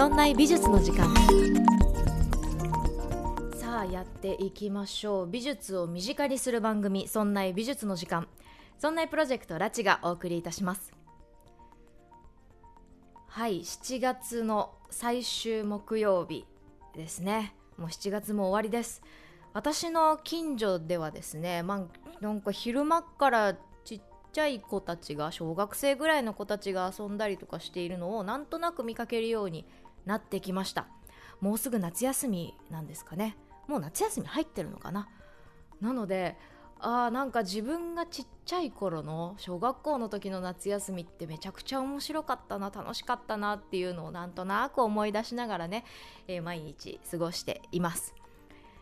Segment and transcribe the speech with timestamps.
[0.00, 1.14] そんな美術の時間。
[3.54, 5.26] さあやっていきましょう。
[5.26, 8.26] 美術を身近にする番組そんな美術の時間。
[8.78, 10.90] そんなプロジェクトラチがお送りいたします。
[13.26, 16.46] はい7月の最終木曜日
[16.96, 17.54] ですね。
[17.76, 19.02] もう7月も終わりです。
[19.52, 23.54] 私の近所ではですねまあなんか昼間から
[23.84, 24.00] ちっ
[24.32, 29.66] ちゃい子たちが小学生ぐらいの子たちが遊んだりとかしているのをなんとなく見かけるように
[30.06, 30.86] なってきました。
[31.40, 33.36] もうすぐ夏休みなんですかね。
[33.66, 35.08] もう夏休み入ってるのかな。
[35.80, 36.36] なので
[36.78, 45.84] あーなんか自分がちっちゃい頃の小学校の時の夏休みってめちゃくちゃ面白かったな楽しかったなっていうのをなんとなく思い出しながらね、
[46.26, 48.14] えー毎日過ごしています。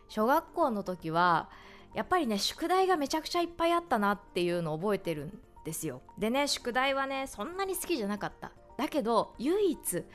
[0.07, 1.49] 小学校の時は
[1.93, 6.01] やっぱりね宿題がめちゃくちゃいっぱいあったなっていうのを覚えてるんですよ。
[6.17, 8.51] でね宿題はねそんなに好きじゃなかった。
[8.77, 10.05] だけど唯一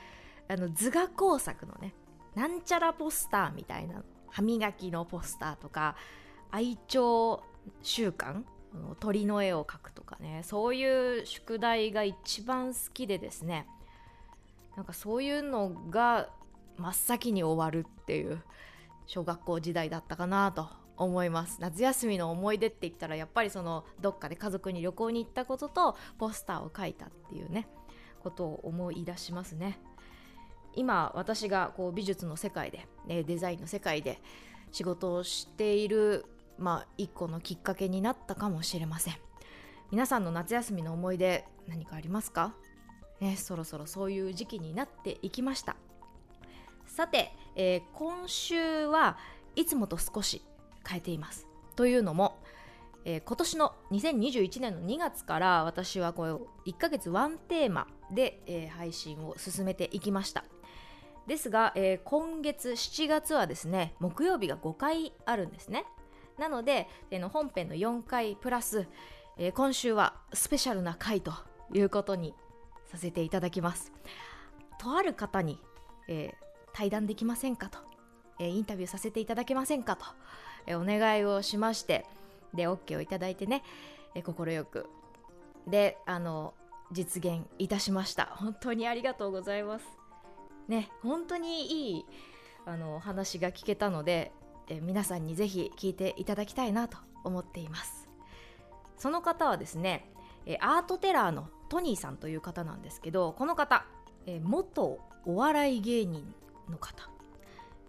[0.48, 1.94] あの図画工作のね
[2.34, 5.96] なんちゃらポスターみたいな歯磨きのポスターとか
[6.50, 7.40] 愛鳥
[7.82, 8.42] 習慣
[8.98, 13.66] 鳥の絵を描くとかねそういう宿題が一番好きでですね
[14.76, 16.28] なんかそういうのが
[16.76, 18.42] 真っ先に終わるっていう
[19.06, 21.58] 小学校時代だったかなと思います。
[21.60, 27.68] 夏休みの思い出って言ったらやっぱりそのどっかで家族に旅行に行ったこととポスターを描いたっていうね
[28.22, 29.78] ことを思い出しますね。
[30.76, 34.20] 今私がこう美術の世界で、えーデザインの世界で
[34.72, 36.24] 仕事をしている、
[36.58, 39.14] まあ、一個のきっかけになったかもしれません。
[39.90, 42.54] 皆さんの夏休みの思い出何かありますか、
[43.20, 45.76] ね、そろそろそういう時期になっていきました。
[46.86, 49.16] さて、えー今週は
[49.56, 50.42] いつもと少し
[50.86, 51.46] 変えています。
[51.76, 52.42] というのも、
[53.04, 60.44] えー今年の2021年の2月から私はこう1ヶ月ワンテーマで、えー配信を進めていきました。
[61.26, 65.84] ですが、えー今月7月はですね木曜日が5回あるんですね。
[66.38, 68.86] なので、えー本編の4回プラス、
[69.36, 71.32] えー今週はスペシャルな回と
[71.72, 72.34] いうことに
[72.86, 73.92] させていただきます。
[74.78, 75.60] とある方に、
[76.08, 77.78] えー対談できませんかと、
[78.40, 80.04] インタビューさせていただけませんかと、
[80.76, 82.04] お願いをしまして
[82.52, 83.62] で OK をいただいてね
[84.12, 84.86] 快、く。
[85.68, 86.52] であの
[86.92, 88.26] 実現いたしました。
[88.26, 89.86] 本当にありがとうございます。
[90.68, 92.04] ね本当にいい
[92.66, 94.32] あの話が聞けたので、
[94.68, 98.08] え皆さんにぜひ聞いていただきたいなと思っています。
[98.96, 100.08] その方はですね
[100.60, 103.84] アートテラーのトニーさんという方なんですけどこの方、
[104.26, 106.34] え元お笑い芸人
[106.70, 107.10] の方。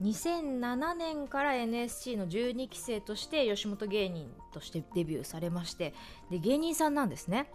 [0.01, 5.93] 2007年から NSC の12期生として吉本芸人としてデビューされまして
[6.29, 7.49] で芸人さんなんですね。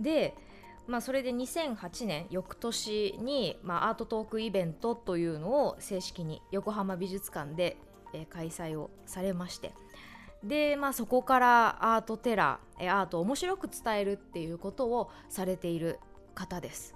[0.00, 0.34] で、
[0.86, 7.76] まあ、それで2008年翌年に、まあ、アートトークイベントというのを正式に横浜美術館で、
[8.12, 9.72] えー開催をされまして
[10.44, 15.98] で、まあ、そこからアートテラーえーアートを面白く伝えるっていうことをされている
[16.34, 16.94] 方です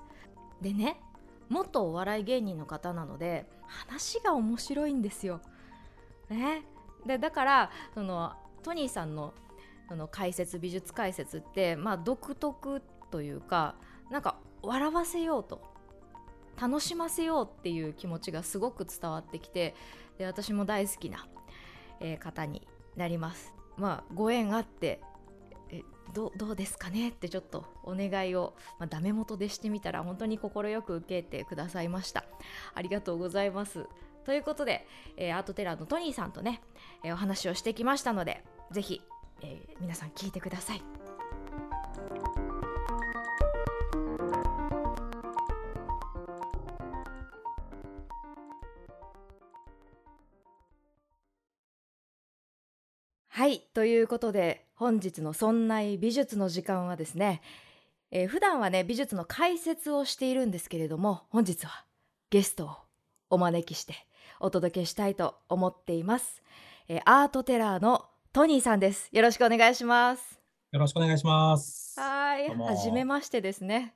[0.60, 1.00] でね
[1.48, 5.41] 元お笑い芸人の方なので話が面白いんですよ。
[6.28, 6.64] ね、
[7.06, 8.32] でだからその
[8.64, 9.32] トニーさんの
[9.88, 13.75] その解説美術解説って、まあ、独特ってというか
[14.11, 15.62] なんか笑わせようと
[16.61, 19.75] 楽しませようっていう気持ちがすごく伝わってきて
[20.19, 21.27] で私も大好きな、
[22.00, 22.66] えー方に
[22.97, 23.55] なります。
[23.77, 25.03] まあ、ご縁あって
[25.71, 25.83] え
[26.15, 32.25] どうですかねってちょっとお願いを、まあ、ダメ元でしてみたら本当に快く受けてくださいました。
[32.75, 33.87] ありがとうございます。
[34.25, 36.62] ということで、えーアートテラーのトニーさんとね、
[37.05, 39.03] えーお話をしてきましたのでぜひ、
[39.43, 41.06] えー皆さん聞いてください。
[53.36, 53.60] はい。
[53.74, 57.42] ということで本日の「そんな美術の時間」はですね、
[58.10, 61.84] えー普段はね美術の解説をしているんですけれども本日は
[62.30, 62.77] ゲストを
[63.28, 63.92] お招きして
[64.41, 66.42] お届けしたいと思っています、
[66.88, 69.10] えーアートテラーのトニーさんです。
[69.12, 70.41] よろしくお願いします。
[70.72, 72.00] よろしくお願いします。
[72.00, 72.48] はい。
[72.56, 73.94] はじめましてですね。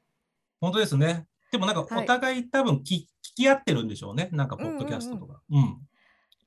[0.60, 1.26] 本当ですね。
[1.50, 2.04] でもなんかはい。
[2.04, 4.28] お互い多分聞聞き合ってるんでしょうね。
[4.32, 5.40] なんかポッドキャストとか。
[5.50, 5.89] うん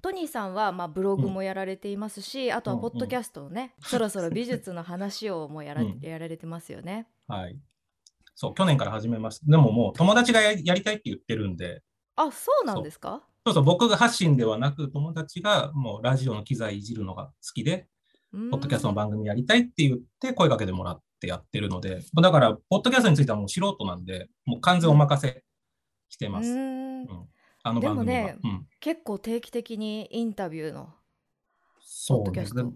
[0.04, 6.00] トニーさんはまあブログもやられていますし、あとはうんポッドキャストをね、そろそろ美術の話をもうやら,、うん。
[6.02, 7.08] やられてますよね。
[7.28, 7.58] はい。
[8.36, 9.46] そう、去年から始めました。
[9.46, 11.82] でももう友達がややりたいって言ってるんで、
[12.18, 13.24] あそうなんですか？
[13.46, 13.54] そう。
[13.56, 17.88] そう、僕が発信ではなく、友達がもうラジオの機材いじるのが好きで、
[18.52, 25.44] ポッドキャストの番組やりたいって言って声かけてもらってやってるので、だから、ポッドキャストについてはもう素人なんで、もう完全お任せ
[26.10, 26.50] してます。
[26.50, 27.06] うん
[27.64, 28.18] あの番組は。
[28.18, 30.92] でもねうん、結構定期的にインタビューのポ
[31.82, 32.56] そうねッドキャス。
[32.56, 32.74] ト。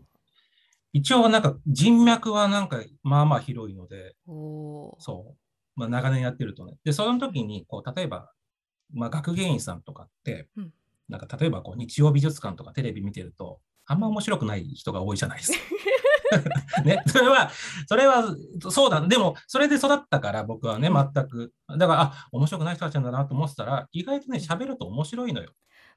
[0.94, 5.38] 一応なんか人脈はなんかまあまあ広いので、おーそう。
[5.76, 6.78] まあ長年やってるとね。
[6.84, 8.32] で、その時に、こう、例えば、
[8.94, 10.74] まあ学芸員さんとかって、うん
[11.10, 15.58] なんか例えばこう日曜美術館とかテレビ見てると、あんま面白くない人が多いじゃないですか。
[16.86, 17.52] ね、それは、
[17.88, 18.24] それは、
[18.70, 19.02] そうだ。
[19.02, 21.12] でも、それで育ったから、僕はね、うん。
[21.14, 21.54] 全く。
[21.78, 25.52] だから、あ、面白くない人たちなんだなと思ってたら、意外とね、喋ると面白いのよ。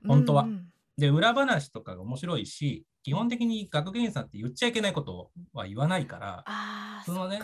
[0.07, 0.45] 本当は。
[0.45, 0.67] うんうん。
[0.97, 6.45] で、裏話とかが面白いし、基本的に学芸員さんって言っちゃいけないことは言わないから、
[7.07, 7.41] そのね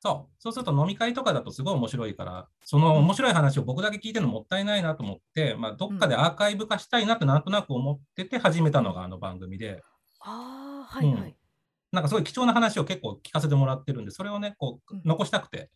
[0.00, 9.82] そう、そうすると飲み会とかだとすごい面白いから、その面白い話を僕だけ聞いてるのもったいないなと思って、まあ、どっかでアーカイブ化したいなってなんとなく思ってて始めたのがあの番組で、
[10.20, 11.22] ああ、はいはい。
[11.22, 11.34] うん
[11.92, 15.70] なんかすごい貴重な話を結構聞かせてもらってるんで、それをね、こううん残したくて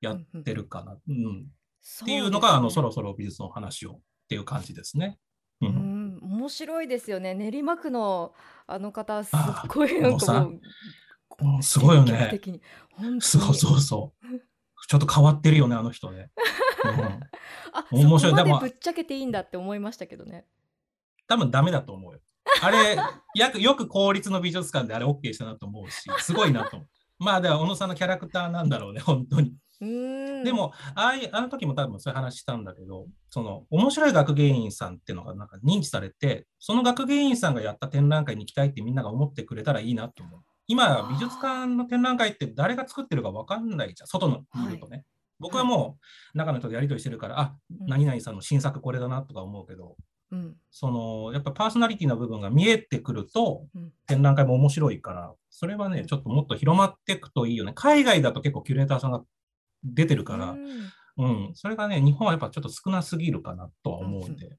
[0.00, 0.92] やってるかな。
[1.08, 5.18] うんっっていうのが、あの、そろろそろ美術の話をっていう感じですね。
[5.60, 5.66] う。
[5.66, 7.34] うんん、面白いですよね。
[7.34, 8.34] 練馬区の
[8.66, 10.60] あの方、すっあごいなんかもう、
[11.40, 12.40] うんすごいよね。
[13.20, 14.40] そうそうそう。
[14.88, 16.30] ちょっと変わってるよね、あの人ね。
[16.84, 17.20] うん、
[17.72, 20.46] あ、面白いそこまでもでぶっちゃけていいんだって思いましたけどね。
[21.26, 22.20] 多分ダメだと思うよ。
[22.62, 22.96] あれ、
[23.34, 26.88] やくよく公立の美術館であれ OK したなと思うし、すごいなと思う。
[27.18, 29.54] まあ、では、小野さんのキャラクターなんだろうね、本当に。
[29.80, 40.40] で、も、ああいうあの時も多分そういう話したんだけど、その、面白い学芸員さんっていうのがなんか認知されて、その学芸員さんがやった展覧会に行きたいってみんなが思ってくれたらいいなと思う。
[40.66, 45.04] 今、美術館の展覧会って誰が作ってるか分かんないじゃん、外の見るとね。
[45.38, 45.98] 僕はも
[46.34, 49.96] う、中の人とやり取りしてるから、あ、うん何々さんの新作これだなとか思うけど、
[50.32, 57.72] うん、そのやっぱパーソナリティの部分が見えてくると、うん展覧会も面白いから、それはね、ちょっともっと広まっていくといいよね。
[57.74, 59.22] 海外だと結構キュレーターさんが
[59.82, 64.58] 出てるから、うんうん、それがね、日本はやっぱちょっと少なすぎるかなとは思うんで。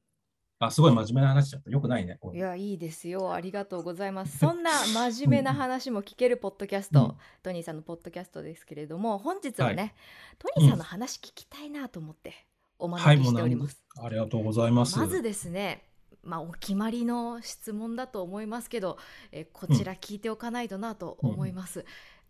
[0.59, 1.69] あ、すごい真面目な話しちゃった。
[1.69, 2.17] よくないね。
[2.33, 3.33] いや、いいですよ。
[3.33, 4.37] ありがとうございます。
[4.37, 9.93] そんな 真面目な話も聞けるポッドキャスト、うんトニーさんのポッドキャストですけれども、本日はね、はい
[10.39, 12.47] トニーさんの話聞きたいなと思って
[12.79, 13.81] おはい、招きしております。
[14.03, 14.97] ありがとうございます。
[14.97, 15.83] まずですね、
[16.23, 18.97] まあ、お決まりの質問だと思いますけど、
[19.31, 21.85] えーこちら聞いておかないとなと思います。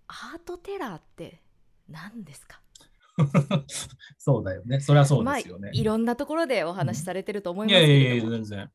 [0.07, 1.41] アートテラーって
[1.89, 2.61] 何ですか？
[4.19, 4.79] そうだよね。
[4.81, 5.61] それはそうですよね。
[5.61, 8.31] まあ、いろんなところでお話しされてると思いいますけやいやいや、れども。
[8.33, 8.71] 全然。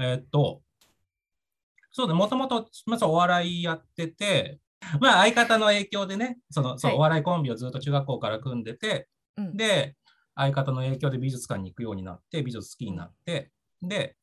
[0.00, 0.60] えーっと、
[1.92, 4.58] そうね、もともと、まずお笑いやってて、
[5.00, 9.96] まあ相方の影響でね、その、そうはいお笑いコンビをずっと中学校から組んでて、うんで、
[10.34, 13.50] 相方の影響で美術館に行くようになって、美術好きになって、
[13.82, 14.16] で、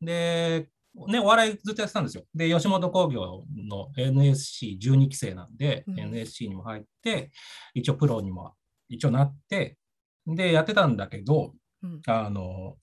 [0.00, 0.68] で、
[1.06, 2.24] ね、お笑いずっとやってたんですよ。
[2.34, 7.30] で、吉本興業の NSC12 期生なんで、うん NSC にも入って、
[7.74, 8.54] 一応プロにも
[8.88, 9.78] 一応なって、
[10.26, 11.52] で、やってたんだけど、
[11.82, 12.76] うんあの、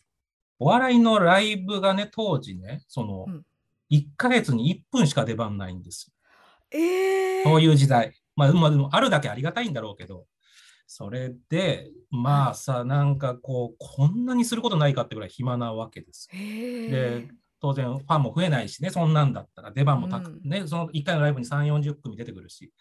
[0.59, 3.43] お笑いのライブがね、当時ね、その、うん
[3.91, 6.11] 1ヶ月に1分しか出番ないんです。
[6.71, 8.13] えー、そういう時代。
[8.35, 10.25] まあ、まあ、でもあるだけありがたいんだろうけど、
[10.87, 16.29] それで、まあさ、なんかこう、こんなにすることないかってぐらい暇なわけです。
[16.31, 17.27] で、
[17.59, 22.71] 当然ファンも増えないしね、そんなんだったら出番もたく、うんね、その1回のライブに3、40組出てくるし。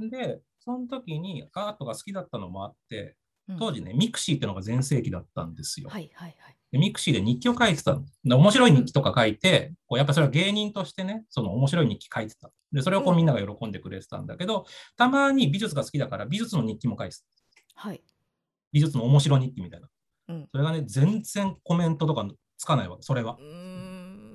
[0.00, 3.16] うんで、その時にアートが好きだったのもあって、
[3.48, 5.88] うん当時ね、ミクシーっていうのが全盛期だったんですよ。
[5.90, 6.56] はいはいはい。
[6.70, 8.04] でミクシーで日記を書いてたの。
[8.24, 12.50] で面白い日記とか書いて、こうやっぱそれは芸人としてね、その面白い日記書いてた。
[12.72, 14.64] で、それをこううんみんなが喜んでくれてたんだけど、
[14.96, 17.24] たまに美術が好きだから美術の日記も書いてた。
[17.82, 18.00] はい。
[18.72, 19.88] 美術の面白日記みたいな。
[20.28, 20.48] うん。
[20.52, 22.24] それがね、全然コメントとか
[22.56, 23.36] つかないわけ、それは。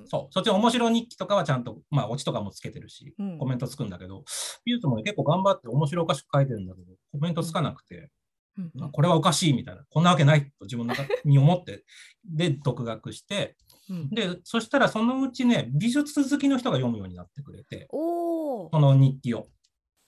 [0.04, 3.38] そう、そっちの面白日記とかはちゃんと、まあ、オチとかもつけてるし、うん。
[3.38, 4.24] コメントつくんだけど、
[4.66, 8.10] 美術もね結構頑張って面白おかしく書いてるんだけど、コメントつかなくて、
[8.58, 8.92] うん。
[8.92, 11.84] これはおかしいみたいな、こんなわけないと自分の中に思って、
[12.26, 13.56] で、独学して、
[13.88, 14.10] うん。
[14.10, 19.46] で、そしたらそのうちね、美術好きの人が読むようになってくれて、その日記を。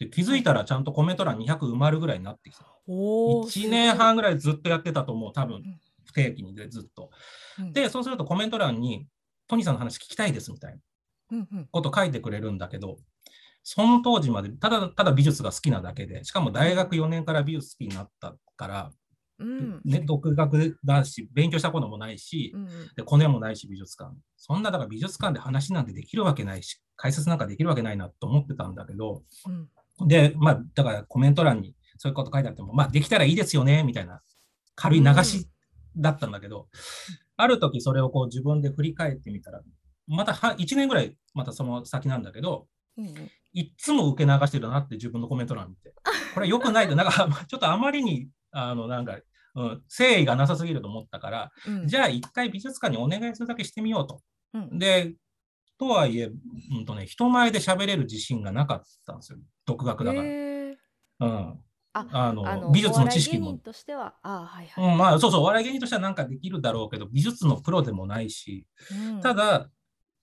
[0.01, 2.65] で気づいたらちゃんとコメント欄200埋まるぐらいになってきた。
[2.89, 7.11] おー1年半ぐらいずっとやってたと思う、多分ん不定期にでずっと。
[7.73, 9.07] で、そうするとコメント欄に、
[9.47, 10.81] トニーさんの話聞きたいですみたい
[11.31, 12.97] なこと書いてくれるんだけど、
[13.63, 18.93] その当時までただただ美術が好きなだけで、しかも大学4年から美術好きになったから、
[19.39, 22.67] うんね、独学だし、勉強したこともないし、うん
[22.97, 24.15] で、コネもないし、美術館。
[24.37, 29.69] そんな、だから美術館で話なんてできるわけないし、解説なんかできるわけないなと思ってたんだけど、うん
[30.07, 34.21] で、まあ、だからコメント欄にそういうこと書いてあっても、まあ、できたらいいですよね、みたいな、
[34.75, 35.49] 軽い流し
[35.97, 36.69] だったんだけど、
[37.37, 39.61] ある時それをこう自分で振り返ってみたら、
[40.07, 42.67] または1年ぐらい、またその先なんだけど、
[42.97, 45.93] うんうんいっつも受け流してるなって自分のコメント欄見て。
[46.35, 49.19] これ良くないで、なんかちょっとあまりに、あの、なんか、
[49.57, 54.21] うん、誠意がなさすぎると思ったから、うんじゃあ一回美術館にお願いするだけしてみようと。
[54.55, 55.15] うんで、
[55.81, 59.39] とはいえ、うんとね、人前で喋れる自信がなかったんですよ。
[59.65, 60.23] 独学だから。
[60.23, 60.75] へー
[61.21, 61.61] うん。
[61.93, 63.55] ああのあの美術の知識も。
[63.55, 69.71] としてはあはいはい、うん、まあそうそう、お笑い芸人としてはなんかできるだろうけど、美術のプロでもないし、うんただ、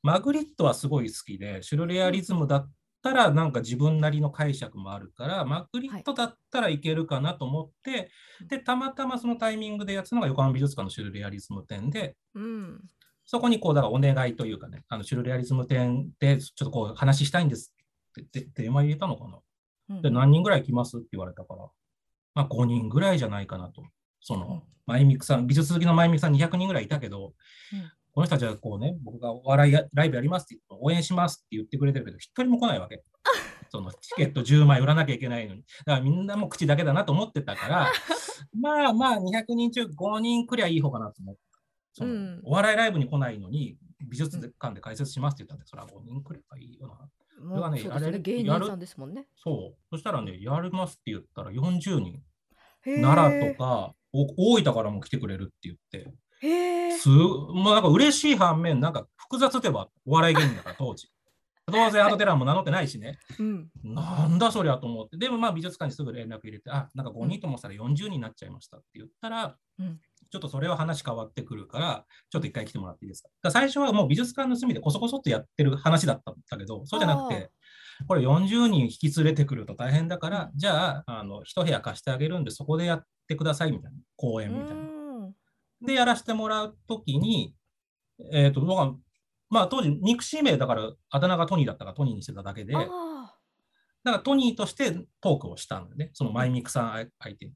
[0.04, 2.72] マグリットはすごい好きで、シュルレアリズムだっ
[3.02, 8.12] たらなんか自分なりの解釈もあるから、マグリットだったらいけるかなと思って、
[8.48, 12.82] で、たまたまそのタイミングでやったのが横浜美術館のシュルレアリズム展で、うん
[13.28, 17.74] そこにこう、だからお願いというかね、あのシュルレアリズム展でちょっとこう話したいんです
[18.20, 19.40] ってで電話入れたのかな。
[19.90, 21.68] うんで、何人ぐらい来ますって言われたから、
[22.34, 23.84] まあ5人ぐらいじゃないかなと。
[24.22, 27.34] そうんの、マイミクさん、美術好きのマイミクさん200人ぐらいいたけど、
[27.74, 33.04] うんこの人たちはこうね、僕がお笑いやライブやりますって言って応援しますって言ってくれてるけど、一人も来ないわけ。
[33.70, 35.62] そのチケット10枚売らなきゃいけないのに。
[35.86, 37.92] だからみんなも口だけだなと思ってたから、
[38.60, 41.42] まあまあ200人中5人くりゃいい方かなと思って。
[41.98, 42.42] そのうん。
[42.44, 47.10] お笑いライブに来ないのに、美術館で解説しますって言ったんで、それは5人くればいいよな。
[47.44, 49.27] もれはね芸人さんですもんね。
[49.36, 49.77] そう。
[49.89, 52.22] そしたらね、やりますって言ったら40人。
[52.84, 56.13] 奈良とか、お大分からも来てくれるって言って、
[56.98, 61.10] すもうなんか嬉しい反面、なんか複雑ではお笑い芸人だから当時。
[61.70, 63.70] 当然アートテラーも名乗ってないしね、うん。
[63.84, 70.00] なんだそりゃと思って、でもまあ美術館にすぐ連絡入れて、あ、なんか5人ともしたら40人になっちゃいましたって言ったら、うん
[70.32, 73.30] ちょっとそれは話変わってくるから、ちょっと一回来てもらっていいですか？
[73.42, 77.52] だから最初はもう美術館の隅でこそこそっとやってる話だったんだけど、そうじゃなくて、
[78.08, 84.82] これ40人引き連れてくると大変だから、じゃあ、あの、一部屋貸してあげるんで、そこでやってくださいみたいな、公演みたいな。
[84.82, 84.98] うん
[85.82, 87.54] で、やらせてもらうときに、
[88.32, 88.96] えっ、と、僕は、
[89.50, 93.38] まあ当時、肉指名だから、あだ名がトニーだったからトニーにしてただけで、だかあ
[94.06, 94.92] らトニーとして
[95.22, 97.54] トークをしたんだよね、そのマイミクさん相手に。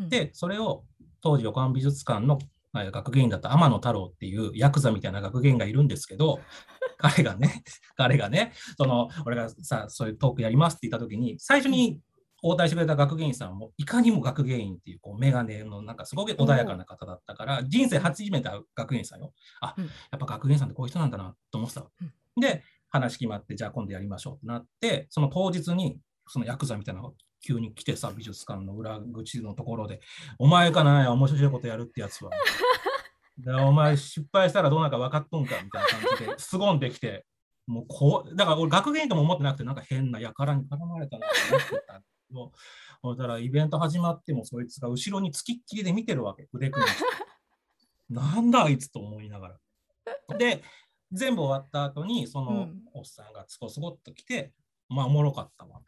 [0.00, 0.84] ーで、それを
[1.22, 2.38] 当時横浜美術館の
[2.76, 6.40] えー学芸員だった天野太郎っていうヤクザみたいな学芸員がいるんですけど、
[6.98, 7.62] 彼がね、
[7.96, 12.00] 彼がね、その、俺がさ、そういうトークやりますって言った時に、最初に
[12.42, 19.32] 応対してくれた学芸員さんも、いかにも学芸員っていう、こう、メガネのなんかすごく穏やかな方だったから、人生初めて学芸員さんよ。
[19.60, 19.84] あ、うん。
[19.84, 21.90] やっぱ学芸員さんってこういう人なんだなと思ってたわ。
[21.98, 30.00] けで、話決まって、じゃあ今度やりましょうってなって、その当日に、そのヤクザみたいなのが急に来てさ、美術館の裏口のところで、
[30.38, 32.30] お前かな面白いことやるってやつは。
[33.38, 37.24] で お前失敗したらどうなるか分かっとんかみたいな感じで、すごんできて、
[37.66, 42.52] もうこう、だから俺学芸員とも思ってなくて、なんか変な輩に絡まれたなと思ってたけど、
[43.02, 47.04] そしたらイベント始まってもそいつが後ろにつきっきりで見てるわけ、腕組みして。
[48.10, 49.48] なんだあいつと思いなが
[50.28, 50.38] ら。
[50.38, 50.62] で、
[51.12, 54.52] 全部終わった後に、そのうんおっさんがつこつこっと来て、
[54.88, 55.80] まあおもろかったわ。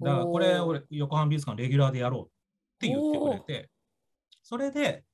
[0.00, 2.24] だからこれ俺、横浜美術館レギュラーでやろうっ
[2.78, 3.70] て言ってくれて、
[4.42, 5.04] それで、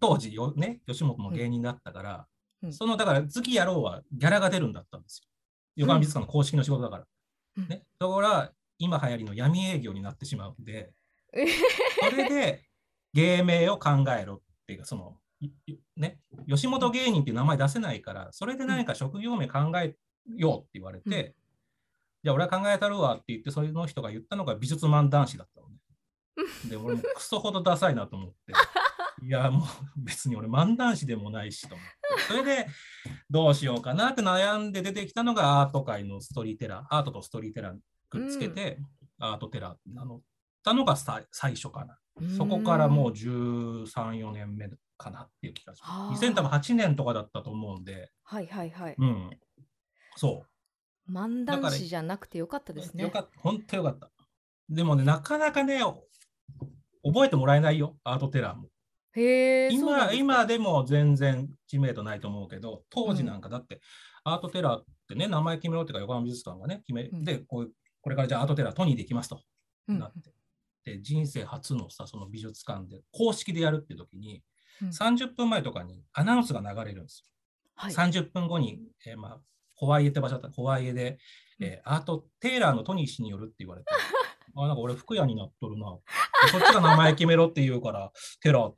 [0.00, 2.26] 当時よ、ね、吉本の芸人だったから、
[2.62, 2.72] うん。
[2.72, 5.28] その、だから次やろうはギャラが出るんだったんですよ。
[5.76, 7.04] 横浜美術館の公式の仕事だから。
[7.58, 7.68] うん。
[7.68, 10.92] ね、ところが、今流行りの闇営業になってしまうんで、
[11.34, 11.46] え
[12.10, 12.64] それで
[13.12, 15.18] 芸名を考えろっていうか、その、
[15.96, 16.18] ね、
[16.48, 19.96] 吉本芸人っていう名前出せないから、それで何か職業名考え
[20.36, 21.34] ようって言われて、うん
[22.22, 25.76] じゃあ俺は考えたるわって言って、その人が言ったのが美術漫談師だったのね。
[26.68, 28.52] で、俺もクソほどダサいなと思って、
[29.26, 32.66] いや、もう別に俺漫談師でもないしと思って、それで
[33.28, 38.78] どうしようかなって悩んで出てきたのがアート界のストーリーテラー、アートとストーリーテラーくっつけて、
[39.18, 40.20] アートテラー名乗っ
[40.64, 41.98] たのがさ最初かな。
[42.36, 46.24] そこからもう13、4年目かなっていう気がしはあます。
[46.24, 48.94] 2008年とかだったと思うんで、はいはいはい。
[48.98, 49.30] うん。
[50.16, 50.51] そう。
[51.10, 53.04] 漫談師じゃなくてよかったですね。
[53.04, 53.40] よかった。
[53.40, 54.10] 本当よかった。
[54.68, 56.04] でもね、なかなかね、お
[57.04, 58.68] 覚えてもらえないよ、アートテラーも。
[59.14, 63.80] へ今で今でも全然知名度ないと思うけど、当時なんかだって、
[64.24, 69.40] アートテラーってね、名前決めろっていうか、横浜美術館がね、決め、うんでこう、これからじゃあアートテラートニーで行きますと、
[69.88, 70.32] うんなって。
[70.84, 77.30] で、人生初のさ、その美術館で、公式でやるって時に、うん30分前とかにアナウンスが流れるんですよ。
[77.76, 77.92] はい。
[77.92, 79.40] 30分後に、えーまあ、
[79.82, 81.18] ホワイエって場所だったホワイエで、
[81.60, 83.88] えーアートテイラーのトニー氏によるって言われて、
[84.54, 85.98] あなんか俺、服屋になっとるな。
[86.44, 88.74] でそっちが名前決めろって言うから、 テラー。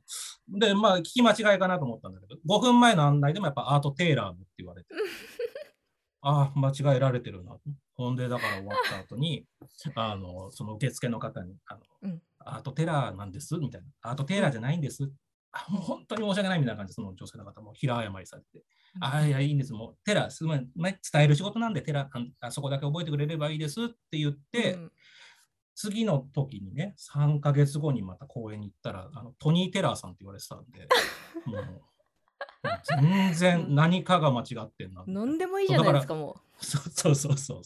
[0.47, 4.89] で、まあ、聞き間違いかなと思ったんだけど、5分前の案内でもやっぱアートテイラーのって言われて、
[6.21, 7.55] ああ、間違えられてるな。
[7.93, 9.45] ほんで、だから終わった後に、
[9.93, 13.57] あの、その受付の方に、あの、うんアートテラーなんです？
[13.57, 13.87] みたいな。
[14.01, 15.11] アートテイラーじゃないんです。
[15.51, 18.63] あもう本当に申し訳ないみたいな感じで、その女性の方も平謝りされて。
[18.99, 19.73] ああ、いや、いいんです。
[19.73, 24.91] もう、テラー、すごい、ま伝える仕事なんで、テラーあそこだけ覚えてくれればいいですって言って、うん
[25.75, 30.87] 次の時にね、3ヶ月後にまた公演に行ったら、あのトニー・テラーさんって言われてたんで、
[31.45, 31.81] もう、
[33.01, 35.03] 全然何かが間違ってんな。
[35.05, 37.61] 何でもいいじゃないですか、もそうそうそうそう。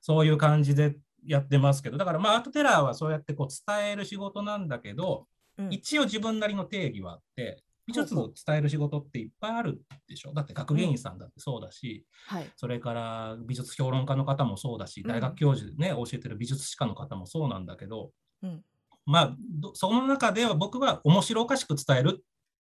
[0.00, 5.26] そういう感じでやってますけど、だからまあアートテラーはそうやってこう伝える仕事なんだけど、
[5.58, 5.62] う。
[5.64, 10.32] うん一応自分なりの定義はあって、美術を伝える仕事っていっぱいあるでしょ？
[10.32, 12.50] だって学芸員さんだってそうだし、はい。
[12.56, 18.10] それから美術評論家の方もそうだし、うん大学教授でね、教えてる美術史家の方もそうなんだけど、
[18.42, 18.62] うん
[19.04, 22.22] まあ、どその中では僕は面白おかしく伝えるっ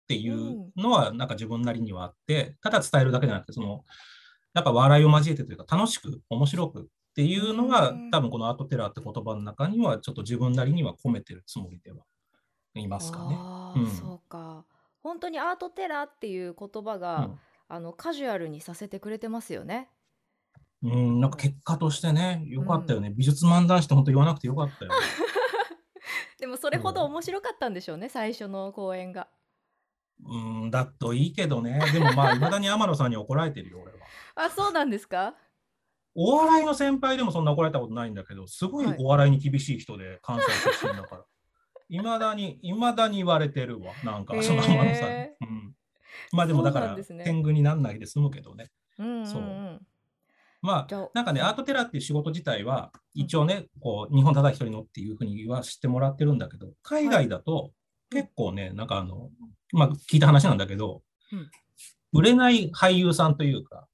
[0.06, 3.84] ていうのは、なんか自分なりにはあって、ただ伝えるだけじゃなくて、その、
[4.54, 12.04] やっぱ笑いを交えてというか、楽しく、面白くっていうのが、うん多分このアートテラーって言葉の中には、ちょっと自分なりには込めてるつもりでは
[12.74, 13.24] いますか
[13.74, 13.82] ね。
[13.82, 14.64] うんそうか。
[15.02, 17.30] 本当にアートテラーっていう言葉が、
[17.68, 19.88] あのカジュアルにさせてくれてますよね。
[20.82, 23.10] うん、うんなんか結果としてね、よかったよね。
[23.16, 24.90] 美術漫談して本当言わなくてよかったよ。
[26.38, 29.28] でもそれほど面白かったんでしょうね、最初の公演が。
[30.22, 31.80] うん、だといいけどね。
[31.92, 33.98] でもまあ、 いまだに天野さんに怒られてるよ、俺は。
[34.34, 35.34] あ、そうなんですか？
[36.14, 40.46] お笑いの先輩でもそんな怒られたことないんだけど、すごいはいお笑いに厳しい人で、関西
[40.82, 41.22] 出身だから。
[41.22, 41.24] い
[41.98, 45.28] まだに、いまだに言われてるわ、なんか、その天野さんに。
[45.40, 45.74] うん、
[46.32, 47.24] まあでもだから、ね。
[47.24, 48.70] 天狗になんないで済むけどね。
[48.98, 49.80] うんうんうん、そう。
[50.62, 57.72] まあ、なんかね、アートテラーっていう仕事自体は、一応ね、こう、日本ただ一人のっていうふうに言わしてもらってるんだけど、海外だと、
[58.10, 59.30] 結構ね、なんかあの、
[59.72, 61.50] まあ、聞いた話なんだけど、うん。
[62.12, 63.88] 売れない俳優さんというか、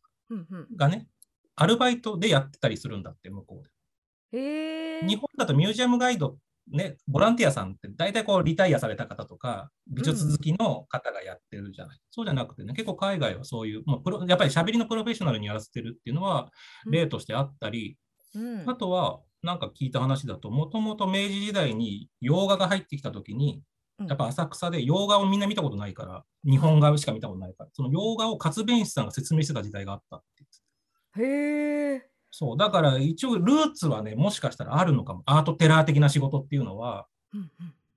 [0.76, 1.06] がね、
[1.54, 5.06] アルバイトでやってたりするんだって、向こうで。
[5.06, 6.36] 日本だとミュージアムガイド、
[6.70, 11.98] ね、ボランティアさんって大体こうリタイアされた方とか、美術好きの方がやってるじゃない。
[12.10, 16.50] そうじゃなくてね、結構海外はそういう、まあ、プロやっぱり喋りのプロフェッショナルにやらせてるっていうのは
[16.90, 17.96] 例としてあったり、
[18.34, 23.62] うん、あとはなんか聞いた話だと、もともと明治時代に洋画が入ってきたときに、
[23.98, 24.06] うん。
[24.08, 30.44] やっぱ浅草で洋画をみんな見たことないから、日本画しか見たことないから、その洋画を活弁士さんが説明してた時代があったって
[31.16, 32.15] 言ってへえ。
[32.38, 35.22] そう、だから一応ルーツはね、もしかしたらあるのかも。
[35.24, 37.50] アートテラー的な仕事っていうのは、うんうん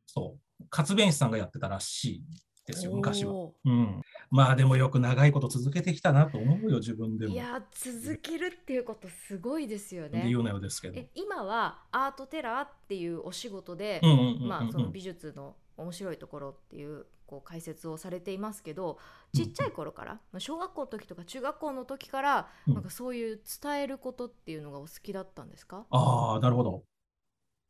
[0.05, 2.23] そう、活弁士さんがやってたらしい
[2.65, 3.33] ですよ、昔は。
[3.33, 4.01] おうん。
[4.31, 7.33] まあでもよく長いこと続けてきたなと思うよ、自分でも。
[7.33, 10.29] ーいや続けるっていうことすごいですよね。
[10.29, 10.97] ようですけど。
[10.97, 13.99] え今はアートテラーっていうお仕事で、
[14.39, 18.97] まあその美術の面白いところっていうこう解説をされていますけど
[19.35, 22.73] ちっちゃい頃から、まあ小学校の時とか中学校の時から、うん。
[22.73, 25.85] なんかそういう伝えることっていうのがお好きだったんですか？
[25.91, 26.83] ああ、なるほど。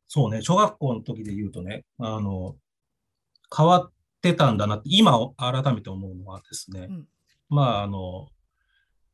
[0.08, 2.56] そうね、小学校の時で言うとね、あの、
[3.56, 3.92] 変わっ
[4.22, 7.08] てたんだなって、今改めて思うのはですね、うん。
[7.50, 8.28] まあ、あの、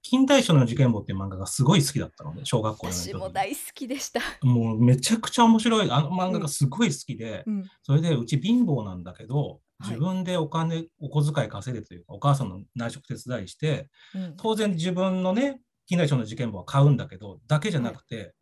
[0.02, 4.22] 近代史の事件簿っていう漫画がすごい好きだったのね、小学校の時私も大好きでした。
[4.42, 7.64] もうめちゃくちゃ面白い、あの漫画がすごい好きで、うん。
[7.82, 18.34] それでうち貧乏なんだけど、はい自分でお金、お小遣い稼いでというか、お母さんの内職手伝いして、うん当然自分のね、近代史の事件簿は買うんだけど、だけじゃなくて、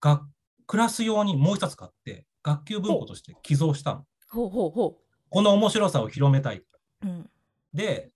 [0.00, 0.22] が
[0.66, 4.04] クラス用にもう一冊買って、学級文庫として寄贈したの。
[4.30, 4.98] ほうほうほ
[5.30, 6.58] この面白さを広めたい。
[6.58, 6.64] う。
[7.04, 7.30] うん
[7.74, 8.10] で、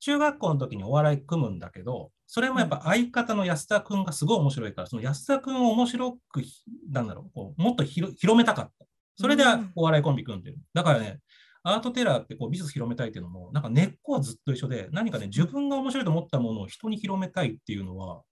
[0.00, 8.86] 中学校の時にお笑い組むんだけど、それもやっぱ相方の安田くんがすごい面白いから、その安田くんを面白くひ、なんだろう、こうもっと広広めたかった。
[9.16, 10.58] それでうんお笑いコンビ組んでる。
[10.72, 11.20] だからね、
[11.66, 18.22] アートテラーってこう美術広めたいっていうのも、なんか根っこはずっと一緒で、何かね、自分が面白いと思ったものを人に広めたいっていうのは、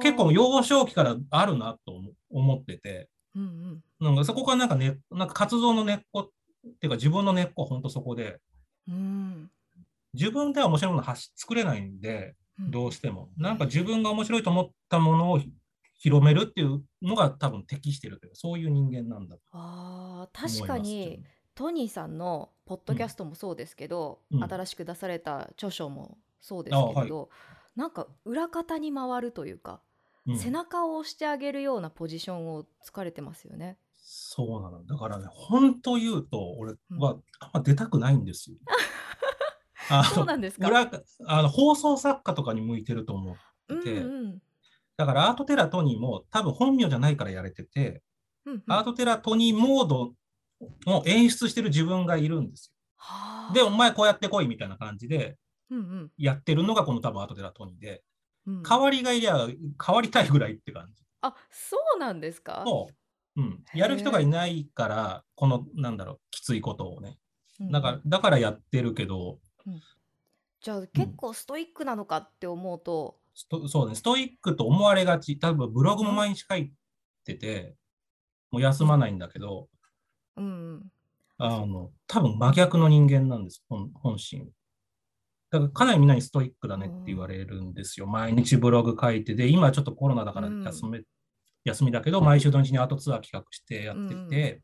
[0.00, 4.06] 結構幼少期からあるなと思思ってて、うんうん。
[4.06, 6.30] なんかそこがなんかね、なんか活動の根っこっ
[6.80, 8.38] ていうか自分の根っこは本当そこで、
[8.88, 9.50] うん。
[10.14, 12.70] 自分では面白いもの発し作れないんで、うん。
[12.70, 13.28] どうしても。
[13.36, 15.50] なんか自分が面白いと思ったものをひ
[15.98, 21.22] 広めるっていうのが多分適してるというか、そういう人間なんだとあ確かに
[21.56, 27.30] トニーさんのポッドキャストもそうですけど、うん新しく出された著書もそうですけれど、
[27.74, 29.80] なんか裏方に回るというか、
[30.26, 33.78] うん背中を押してあげるようなポジションをつかれてますよね。
[33.94, 34.84] そうなの。
[34.84, 38.56] だからね、本当言うと、俺はあんま出たくないんですよ。
[39.88, 40.66] あ のそうなんですか？
[40.68, 40.90] 裏
[41.26, 43.36] あの放送作家とかに向いてると思
[43.68, 44.42] うんってて、うん
[44.96, 48.02] だからアートテラトニーも多分本名じゃないからやれてて、
[48.46, 50.14] うんうんアートテラトニーモード
[50.86, 53.54] を演出してる自分がいるんですはあよ。
[53.54, 55.36] で、お前こうやってこいみたいな感じで
[55.70, 58.02] うんうんやってるのがこの多分アートテラトニーで、
[58.46, 59.48] うん代わりがいりゃ
[59.84, 61.02] 変わりたいぐらいって感じ。
[61.22, 62.62] あそうなんですか？
[62.64, 62.88] そ
[63.36, 63.40] う。
[63.40, 63.64] うん。
[63.74, 67.18] やる人がいないから、この、なんだろう、きついことをね。
[67.60, 69.40] うんだから、だからやってるけど、
[70.60, 75.38] じゃあ結構ストイックなのかって思うと、ストそうね、ストイックと思われがち。
[75.38, 76.72] 多分ブログも毎日書い
[77.24, 77.74] てて、
[78.52, 79.68] もう休まないんだけど、
[80.36, 80.92] うん
[81.38, 84.48] あの、多分真逆の人間なんです、本本心。
[85.50, 88.06] だからかなりみんなにストイックだねって言われるんですよ。
[88.06, 90.62] 毎日ブログ書いて、で、今ちょっとコロナだからうん。
[90.64, 91.02] 休め、
[91.64, 94.62] 休みだけど、毎週土日にアートツアー企画してやってて、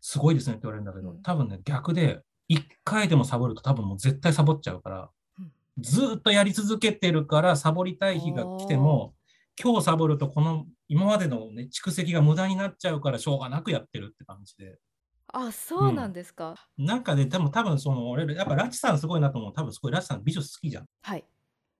[0.00, 1.22] すごいですねって言われるんだけど、うん。
[1.22, 5.50] 多分ね、逆で、一回でもサボると多分もう絶対サボっちゃうからうん、
[5.82, 9.15] ずーっとやり続けてるから、サボりたい日が来ても、
[9.62, 14.78] 今日サボるとこの今までのね、蓄積が無駄になっちゃうからしょうがなくやってるって感じで。
[15.32, 19.52] あそうなんですか、なんかね、でも多分その、俺、やっぱラチさんすごいなと思う。
[19.52, 20.86] 多分すごいラチさん美術好きじゃん。
[21.02, 21.24] はい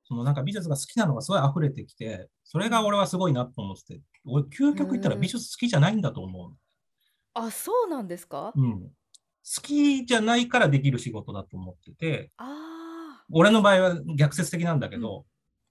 [0.08, 6.52] そのなんか美術が好きなのがすごい溢れてきて、それが俺はすごいなと思ってて、俺、究極言ったら美術好きじゃないんだと思
[7.34, 8.60] あそうなんですか、う。
[8.60, 8.80] うん。
[8.82, 8.88] 好
[9.62, 15.26] きじゃないからできる仕事だと思ってて、あ俺の場合は逆説的なんだけど、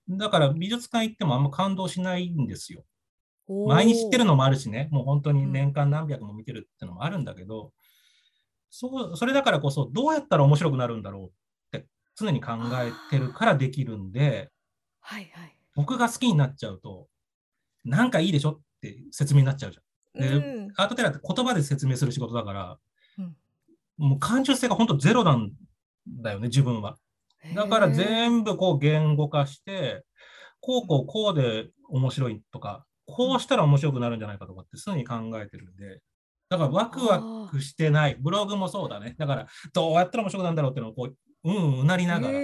[0.10, 2.84] だから美術館行ってもあんま感動しないんですよ。
[3.50, 3.68] ー。
[3.68, 5.52] 毎日行ってるのもあるしね、もう本当にうん。
[5.52, 7.72] 年間何百も見てるってのもあるんだけど、
[8.70, 11.32] そうそれだからこそ、どうやったら面白くなるんだろ
[11.74, 14.52] うって常に考えてるからできるんで、
[15.00, 15.56] はいはい。
[15.76, 17.08] 僕が好きになっちゃうと、
[17.84, 20.22] なんかいいでしょって説明になっちゃうじゃん。
[20.22, 20.74] でうん。
[20.78, 22.78] アートテラーって言葉で説明する仕事だから、
[23.20, 23.36] うん。
[23.98, 25.52] もう感受性が本当ゼロなん
[26.08, 26.98] だよね、自分は。
[27.54, 30.04] だから全部こう言語化して、
[30.62, 36.02] こうこうこうで面白いとか、こうしたら面白くなるんじゃないかとかって常に考えてるんで、
[36.50, 38.18] だからワクワクしてない。
[38.20, 39.16] ブログもそうだね。
[39.18, 42.40] だからどうやったら面白くなるんだろうっていうのをこう、うんうなりながら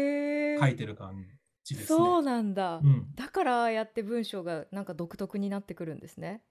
[0.59, 1.15] 書いてる感
[1.63, 1.97] じですね。
[1.97, 3.07] そうなんだ、うん。
[3.15, 6.41] だからああやって文章がなんか独特になってくるんですね。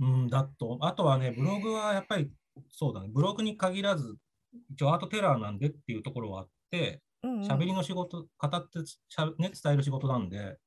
[0.00, 2.30] うん、だと、あとはね、ブログはやっぱり
[2.68, 4.16] そうだね、ブログに限らず、
[4.70, 7.42] 一応アートテラーなんでっていうところはあって、うんうん。
[7.42, 10.58] 喋りの仕事、語ってしゃ、ね、伝える仕事なんで、うん。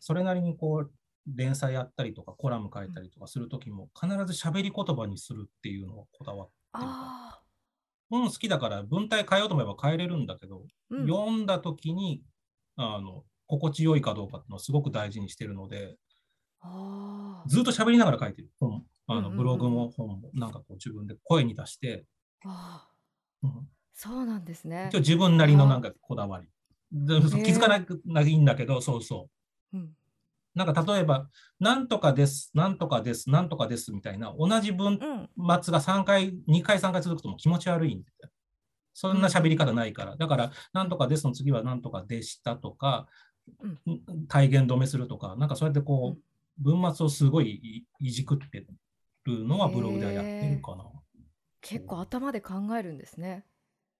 [0.00, 0.92] それなりにこう、
[1.26, 6.52] 連載やったりとか、コラム書いたりとかするときも、必ず喋り言葉にするっていうのをこだわって
[8.10, 11.06] 本好きだから文体変えようと思えば変えれるんだけど、ーうん。
[11.06, 12.22] 読んだときに、
[12.76, 15.96] あの、心地よいかどうかっていうのをすごく大事にしてるので、
[17.46, 18.50] ずっと喋りながら書いてる。
[18.60, 22.04] 本、あの、ブログも本も、なんかこう自分で声に出して、
[22.44, 22.88] あ
[23.42, 23.50] うん。
[23.50, 23.52] ー
[23.94, 26.48] そうなんですね一応自分なりのなんかこだわり。
[26.92, 29.28] 気づかなくないんだけど、そうそ
[29.72, 29.76] う。
[29.76, 29.90] うん
[30.54, 38.30] なんか例えば、なんとかです、なんとかです、なんとかですみたいな、同じ文うん末が3回、2回、3回続くともう気持ち悪いんだよ。
[38.92, 40.14] そんな喋り方ないから。
[40.16, 43.08] だから、なんとかですの次はなんとかでしたとか、
[43.60, 46.22] うん体言止めするとか、なんかそうやってこう、
[46.58, 48.66] 文末をすごいいいじくって
[49.24, 50.84] るのはブログではやってるかな。
[51.62, 53.46] 結構頭で考えるんですね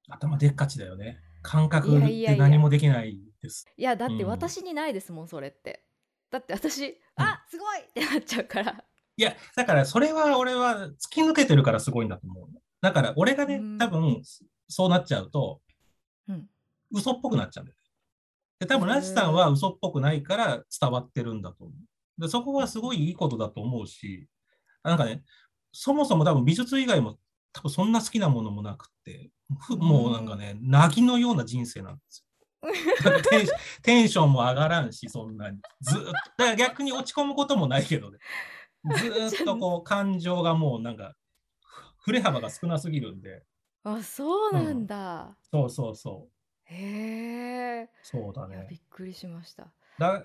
[0.08, 1.20] 頭でっかちだよね。
[1.42, 3.66] 感覚いやいやいやで何もできないです。
[3.76, 5.84] いやだってうん私にないですもんそれって
[6.30, 8.84] だって私あすごいってなっちゃうから
[9.16, 12.46] いや、だからそれは俺は突き抜けてるからすごいんだと思う。
[12.80, 14.22] だから俺がねうん、多分
[14.68, 15.60] そうなっちゃうと、
[16.28, 16.48] うん
[16.94, 17.78] 嘘っぽくなっちゃうんだよ。
[18.60, 22.20] で、多分ラチさんは嘘っぽくないから伝わってるんだと思う。
[22.20, 24.28] で、そこはすごいいいことだと思うし、
[24.82, 25.22] なんかね、
[25.72, 27.18] そもそも多分美術以外も
[27.52, 29.41] 多分そんな好きなものもなくって、ふ
[29.78, 32.26] もうなんかね、なぎのような人生なんですよ。
[33.30, 35.58] テンシテンションも上がらんし、そんなに。
[35.80, 38.18] ずーっと、だから逆に落ち込むこともないけどね。
[38.96, 41.14] ずーっとこう、 感情がもうなんか、
[42.04, 43.42] 振れ幅が少なすぎるんで。
[43.84, 46.32] あそうなんだ、そうそうそう。
[46.66, 48.80] へえそうだいやびね。
[48.80, 50.22] っくりしましただ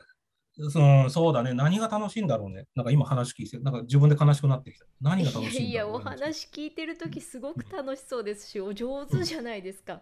[0.69, 1.53] そのそうだね。
[1.53, 2.65] 何が楽しいんだろうね。
[2.75, 4.85] なんか今話聞いて、なんか自分で悲しくなってきた。
[5.01, 10.01] 何が楽しいんだろう、いやいやお話聞いてる時すごく楽しそうですしお上手じゃないですか、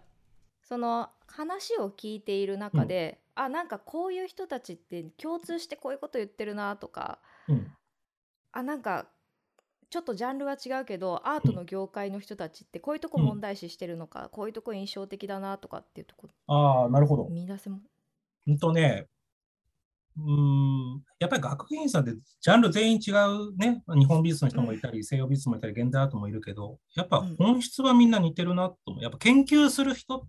[0.63, 7.67] その話を聞いている中で、あなんかこういう人たちって共通してこういうこと言ってるなとかうん。
[8.53, 9.07] あなんか
[9.89, 17.27] ちょっとジャンルは違うけどアートの業界の人たちってこういうとこ問題視してるのか、こういうとこ印象的だなとかっていうとこああ、なるほど。
[17.29, 17.79] 見出せも
[18.47, 19.07] うんとね、
[20.17, 23.83] うーん、やっぱり学芸員さんってジャンル全員違うね。
[23.87, 29.03] 日本美術の人もいたり、西洋美術もいたり、現代アートもいるけど、やっぱ本質はみんな似てるなと思う。
[29.03, 30.27] やっぱ研究する人っ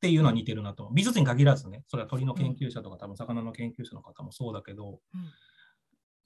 [0.00, 0.94] ていうのは似てるなと思う。
[0.94, 5.20] 美術に限らずね、それは鳥の研究者とか、多分魚の研究者の方もそうだけど、うん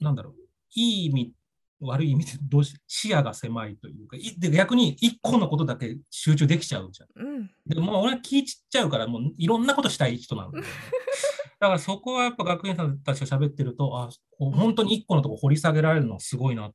[0.00, 0.34] なんだろう、
[0.74, 1.32] いい意味、
[1.80, 7.26] 悪い意味でどうし視野が狭いというか、いで逆に一個のことだけ集中できちゃうじゃん。
[7.26, 10.70] うんでもう俺は気ちっちゃうから、もういろんなことしたい人なんだよね。
[11.60, 16.70] だからそこはやっぱ学園さんたちが喋ってると、あこう本当に一個のとこ掘り下げられるのはすごいな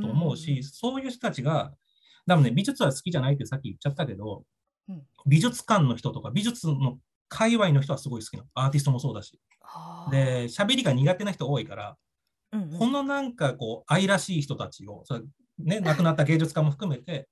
[0.00, 1.72] と思うし、そういう人たちが、
[2.26, 4.44] でもね、美術は好きじゃないってさっき言っちゃったけど、
[4.88, 5.02] うん。
[5.26, 8.48] 美術館の人とか、美術の界隈の人はすごい好きなの。
[8.54, 9.40] アーティストもそうだし。
[9.60, 11.96] はあで、喋りが苦手な人多いから、
[12.52, 12.78] うんうん。
[12.78, 15.20] このなんかこう、愛らしい人たちを、それ
[15.58, 17.28] ね、亡くなった芸術家も含めて、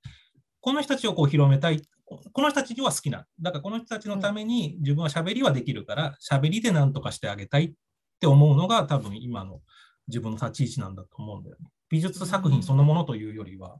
[0.67, 7.73] この人たちをこう広めたい、この人たちには好きな、だからこの人たちのために自分は喋りはできるから、喋りで何とかしてあげたいっ
[8.19, 9.61] て思うのが、多分今の
[10.09, 11.69] 自分の立ち位置なんだと思うんだよね。
[11.87, 13.79] 美術作品そのものというよりは、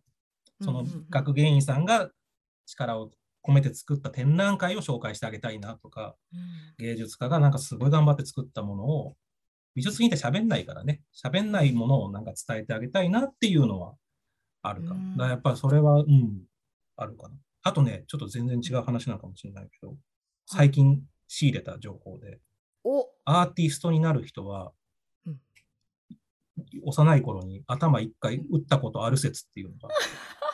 [0.61, 2.09] その学芸員さんが
[2.65, 3.11] 力を
[3.45, 6.15] 込めて作った展覧会を紹介してあげたいなとか、
[6.77, 9.17] 芸術家がなんかすごい頑張って作ったものを、
[9.75, 13.95] 美術品って喋んないからね、喋んないものをなんか伝えてあげたいなっていうのは
[14.61, 15.17] あるかも。
[15.17, 16.43] だからやっぱりそれは、うん、
[16.97, 17.35] あるかな。
[17.63, 19.95] あとね、ちょっと全然違う話なのかもしれないけど、
[20.45, 22.39] 最近仕入れた情報で、
[23.25, 24.71] アーティストになる人は、
[25.25, 25.37] うん、
[26.83, 29.89] 幼い頃に頭一回打ったことある説っていうのが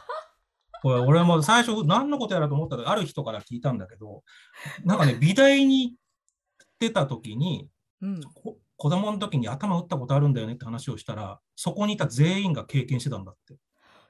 [0.82, 4.24] これ俺も最初何のことやらと思ったらある人から聞いたんだけど
[4.84, 5.96] なんかね美大に
[6.80, 7.70] 出た時に、
[8.02, 8.22] うん、
[8.76, 13.56] 子供の時に頭打ったことあるんだよねって話をしたらそこにいた全員が経験してたんだって。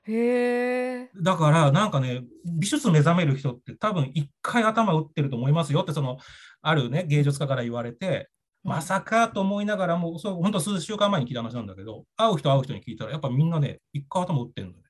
[0.08, 6.18] へだからなんかね美術目覚める人って多分一回頭打ってると思いますよってその
[6.62, 8.30] あるね芸術家から言われて、
[8.64, 14.84] まさかと思いながらもそう本当数週間前に聞いた話なんだけど会う人会う人に聞いたらやっぱみんなね一回頭打ってるんだよ。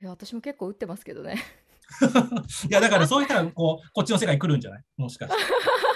[0.00, 1.36] いや私も結構打ってますけどね。
[2.68, 4.82] いやだからそういったらこうこっちの世界来るんじゃない？
[4.96, 5.42] もしかして。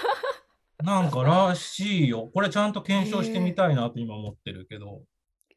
[0.83, 2.29] なんからしいよ。
[2.33, 5.01] これちゃんと検証してみたいなと今思ってるけど。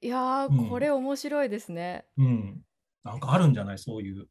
[0.01, 2.07] いやー、うん、これ面白いですね。
[2.17, 2.63] うん。
[3.05, 3.79] なんかあるんじゃない？
[3.79, 4.27] そういう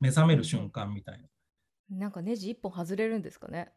[0.00, 1.98] 目覚める瞬間みたいな。
[1.98, 3.72] なんかネジ一本外れるんですかね？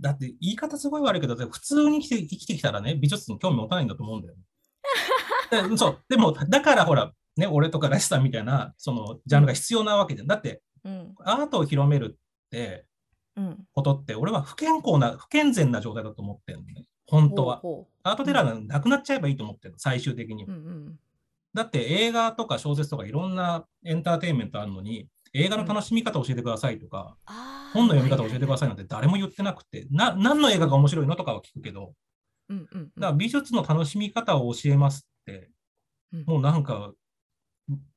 [0.00, 4.42] だって言い方すごい悪いけど、普通に生きて生きてきたらね、美術に興味持たないんだと思うんだよね。
[5.70, 10.26] でそう、でも、だからほら、ね、俺とからしさんみたいな、そのジャンルが必要なわけじゃん。
[10.26, 12.84] だって、うん、アートを広めるって、
[13.36, 16.84] うん、ことって、俺は不健康な、不健全な状態だと思ってるのね。
[17.06, 17.56] 本当は。
[17.58, 20.54] ほうほうアートテラーがなくなっちゃえばいいと思ってるの、最終的には。
[20.54, 20.98] うんうん
[21.54, 27.34] だって映画とか小説とかいろんなエンターテインメントあるのに、映画の楽しみ方を教えてくださいとか、うん、
[27.72, 31.92] 本の読み方を教えてくださいなんて誰も言ってなくて、な何の映画が面白いのとかは聞くけど、
[32.48, 35.50] うんうんうん、だから美術の楽しみ方を教えますって、
[36.26, 36.92] もうなんか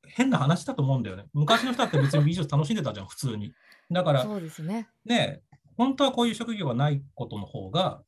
[0.05, 1.25] 変な話だと思うんだよね。
[1.33, 3.53] 昔の人だって別に美術楽しんでたじゃん、普通に。
[3.89, 4.89] だから、そうですね。
[5.05, 5.41] ね、
[5.77, 8.03] 本当はこういう職業がないことの方が、うん、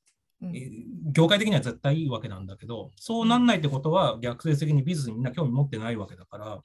[1.11, 6.59] 業界的には絶対いいわけなんだけど、そうなんないってことは逆説的に美術にみんな興味持ってないわけだから、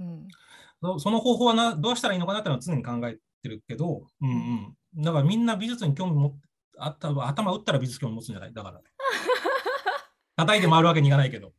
[0.00, 6.38] うん、その方法はなどうしたらいいのかなってのは常に考えてるけど、うんうん、だからみんな美術に興味持って
[6.78, 8.80] あった頭打ったら美術興味持つんじゃないだから。
[10.36, 11.52] 叩いて回るわけにいかないけど。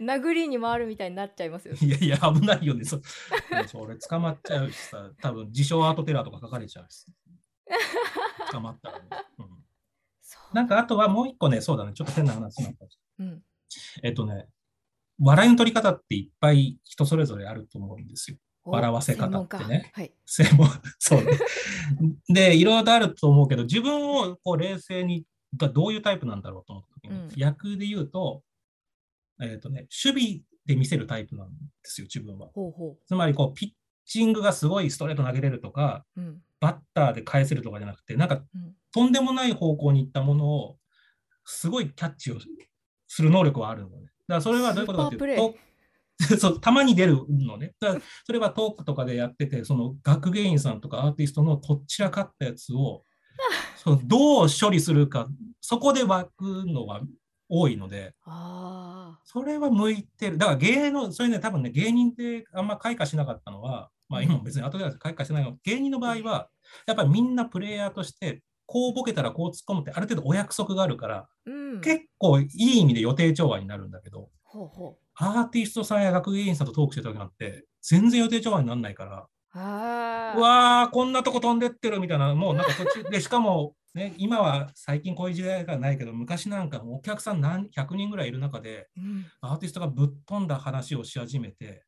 [0.00, 1.74] うん、殴りに回るみたいになっちゃいますよ。
[1.80, 2.84] いやいや、危ないよね。
[2.84, 3.00] そ
[3.68, 7.06] それ捕まっちゃうしさ、多分自称アートテラーとか書かれちゃうし。
[8.50, 9.04] 捕まったらね。
[9.38, 9.46] うん、
[10.54, 12.86] なんかあとはもう一個ね、そうだね、ちょっと変な話になった。
[13.20, 13.42] うん、
[14.02, 14.46] えっとね、
[15.20, 18.36] 笑いの取り方っていっぱい人それぞれあると思うんですよ。
[18.64, 19.90] 笑わせ方ってね。
[19.94, 21.32] はい、専門、そう、ね。
[22.28, 28.42] で、いろいろとあると思うけど、自分をこう冷静に、どういうタイプなんだろうと思った時に、うん、役で言うと、
[29.40, 32.48] えっ、ー、とね、守備で見せるタイプなんですよ、自分は。
[32.54, 33.70] ほうほうつまりこう、ピッ
[34.06, 38.44] チングがすごいストレート投げれるとか、うん、バッターで返せるとかじゃなくて、なんか、
[38.92, 40.76] とんでもない方向に行ったものを、
[41.44, 42.36] すごいキャッチを
[43.08, 43.96] する能力はあるのね。
[43.96, 45.54] だからそれはどういうことかというと、
[46.38, 47.74] そうたまに出るのね。
[47.80, 53.04] だからそれはトークとかでやってて、その学芸員さんとかアーティストのとっちらかったやつを、
[53.76, 55.28] そのどう処理するか、
[55.60, 57.00] そこで湧くのは
[57.48, 58.14] 多いので、
[59.24, 60.38] それは向いてる。
[60.38, 66.48] だから芸能、そういうね、多分ね、芸人ってあんま開花しなかったのは、まあ今別に後で開花してないの芸人の場合は、
[66.86, 75.04] やっぱりみんなプレイヤーとして、こうボケたらこう突っ込むってある程度お約束があるから、うん、結構いい意味で予定調和になるんだけど、ほうほう。
[75.14, 91.84] アーティストさんや学芸員さんとトークしてる時なんて、全然予定調和にならないから、うわー、こんなとこ飛んでってるみたいな、もうなんか途中 で、しかもね、今は最近こういう時代がないけど、昔なんかお客さん何100人ぐらいいる中で、うん、アーティストがぶっ飛んだ話をし始めて、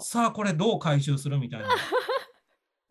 [0.00, 1.68] さあこれどう回収するみたいな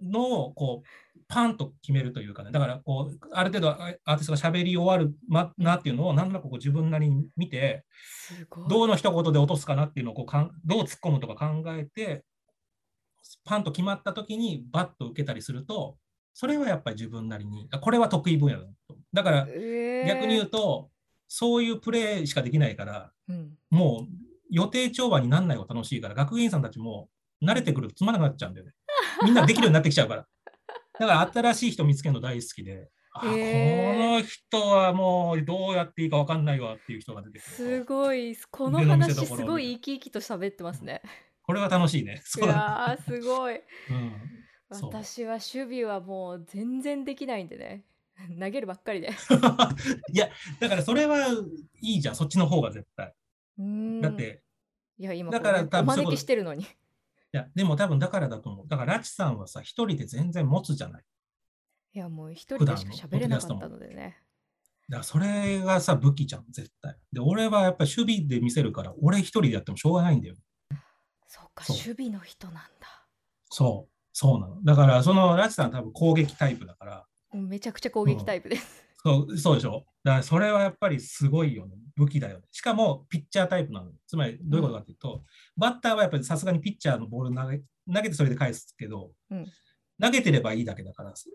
[0.01, 7.85] のをこうパンと決めるというかね、だからこうある程度アーティストが喋り終わる、ま、なっていうのを何となくこう自分なりに見て、
[8.69, 12.23] どうの一言で落とすかなっていうのをこうかんどう突っ込むとか考えて、
[13.43, 15.97] パンと決まった時にバッと受けたりすると、
[16.33, 18.95] それはやっぱり自分なりに、これは得意分野だと。
[19.11, 20.89] だから、逆に言うと、
[21.27, 24.13] そういうプレーしかできないから、うん、もう
[24.49, 27.09] 予定調和にならない方が楽しいから、学芸員さんたちも
[27.43, 28.73] 慣れてくるとつまらなくなっちゃうんだよね。
[29.23, 30.27] みんなできるようになってきちゃうから。
[30.99, 37.55] だから新しい人見つけるの大好きで、あこの人はもうどうやっていいか分かんないわっていう人が出てくる。
[37.55, 41.01] すごい、この話すごい生き生きと喋ってますね。
[41.43, 42.15] これは楽しいね。
[42.15, 42.53] い そうだ。
[42.53, 44.37] やーすごいうん。
[44.69, 47.85] 私は守備はもう全然できないんでね
[48.39, 49.09] 投げるばっかりで
[50.11, 51.29] いや、だからそれは
[51.81, 53.13] いいじゃん、そっちの方が絶対。
[54.01, 54.43] だって、
[54.97, 56.67] いや今だから多分お招きしてるのにい
[57.37, 58.67] や、でも多分だからだと思う。
[58.67, 61.03] だから、ラチさんはさ、一人で全然持つじゃない。
[61.93, 64.21] いやもう一人でしか喋れなかったのでね
[64.89, 66.95] だから、それがさ、武器じゃん、絶対。
[67.11, 70.35] で、俺はやっぱり守備で見せるから、俺一人でやってもしょうがないんだよ。
[71.27, 72.61] そうか守備の人なんだ
[73.49, 74.63] そう、そうなの。
[74.63, 79.85] だから、そのラチさんは多分攻撃タイプだから、めちゃくちゃ攻撃タイプです、そうそうでしょ？
[80.03, 81.75] だから、それはやっぱりすごいよね。
[81.95, 82.45] 武器だよね。
[82.51, 83.91] しかも、ピッチャータイプなの。
[84.05, 85.23] つまり、どういうことかというと、
[85.55, 87.59] バッターはやっぱりさすがにピッチャーのボール投げ
[87.93, 89.45] 投げてそれで返すけど、うん
[89.99, 91.27] 投げてればいいだけだから、そ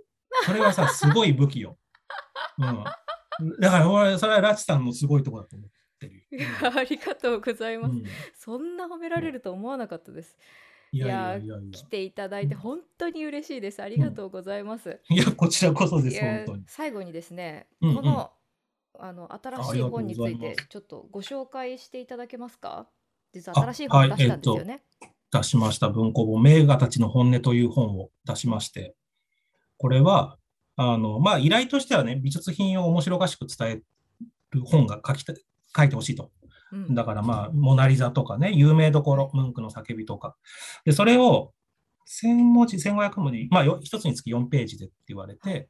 [0.52, 1.78] れはさ、すごい武器よ。
[2.58, 2.84] うん。
[3.60, 6.24] だから、俺、それはラチさんのすごいところだと思ってる
[6.78, 8.04] ありがとうございます、うん
[8.36, 10.36] そんな褒められると思わなかったです
[10.92, 11.40] いや
[11.72, 11.84] 来。
[11.86, 13.82] ていただいて本当に嬉しいです。
[13.82, 16.64] ありがとうございます、いや、こちらこそです、いや本当に。
[16.66, 17.96] 最後にですね、うんうん。
[17.96, 18.30] この
[19.00, 22.86] あの新しい本についてちょっとご紹介していただけますか？
[23.32, 24.82] 実はあ新しい本出したんですよね、
[25.32, 28.94] 出しました文庫本、名画たちの本音という本を出しまして、
[29.78, 30.36] これは、
[30.76, 33.82] あの、まあ、依頼としてはね、美術品を面白おかしく伝え
[34.50, 35.34] る本が書きた
[35.76, 36.30] 書いてほしいと。
[36.72, 40.36] うんだからまあ、モナリザとかね、有名どころ、ムンクの叫びとか。
[40.84, 41.52] で、それを
[42.08, 45.68] 1000文字、1500文字、まあ、よ一つにつき4ページでって言われて、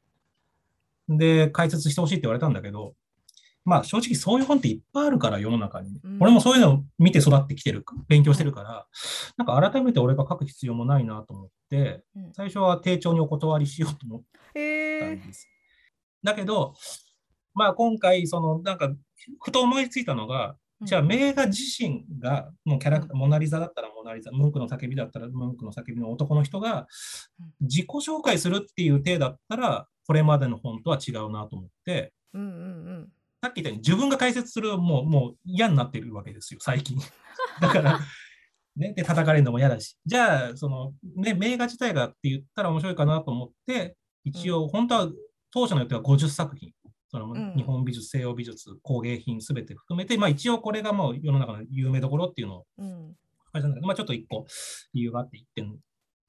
[1.08, 2.94] で、解説してほしいって言われたんだけど、
[3.64, 6.00] まあ正直そういう本っていっぱいあるから世の中に。
[6.02, 8.86] うん俺もそういうのを見て育ってきてる、勉強してるから、
[9.36, 14.22] なんか改めて俺が書く必要もないなと思って、うん最初は丁重にお断りしようと思っ
[14.54, 15.48] たんです。
[16.22, 16.74] だけど、
[17.54, 18.92] まあ今回、そのなんか、
[19.40, 26.86] ふと思いついたのが、じゃあ、名画自身が、もうキャラクター、モナリザだったらモナリザ、ムンクの叫びだったらムンクの叫びの男の人が
[27.60, 33.08] うん、自己紹介するっていう体だったら、これまでの本とは違うなと思って、うんうんうん
[33.44, 36.96] さっき言ったように自分が解説するもうもう嫌になってるわけですよ、最近。
[37.60, 37.98] だから、
[38.76, 39.96] ね、で、叩かれるのも嫌だし。
[40.06, 45.08] じゃあ、その、ね、名画自体がって言ったら面白いかなと思って、一応、本当は
[45.50, 46.72] 当初の予定は50作品。
[47.12, 53.14] そのうん日本美術、西洋美術、工芸品すべて含めて、まあ一応これがもう世の中の有名どころっていうのをうん
[53.52, 54.46] 書いたんだけど、まあちょっと一個
[54.94, 55.76] 理由があって1点、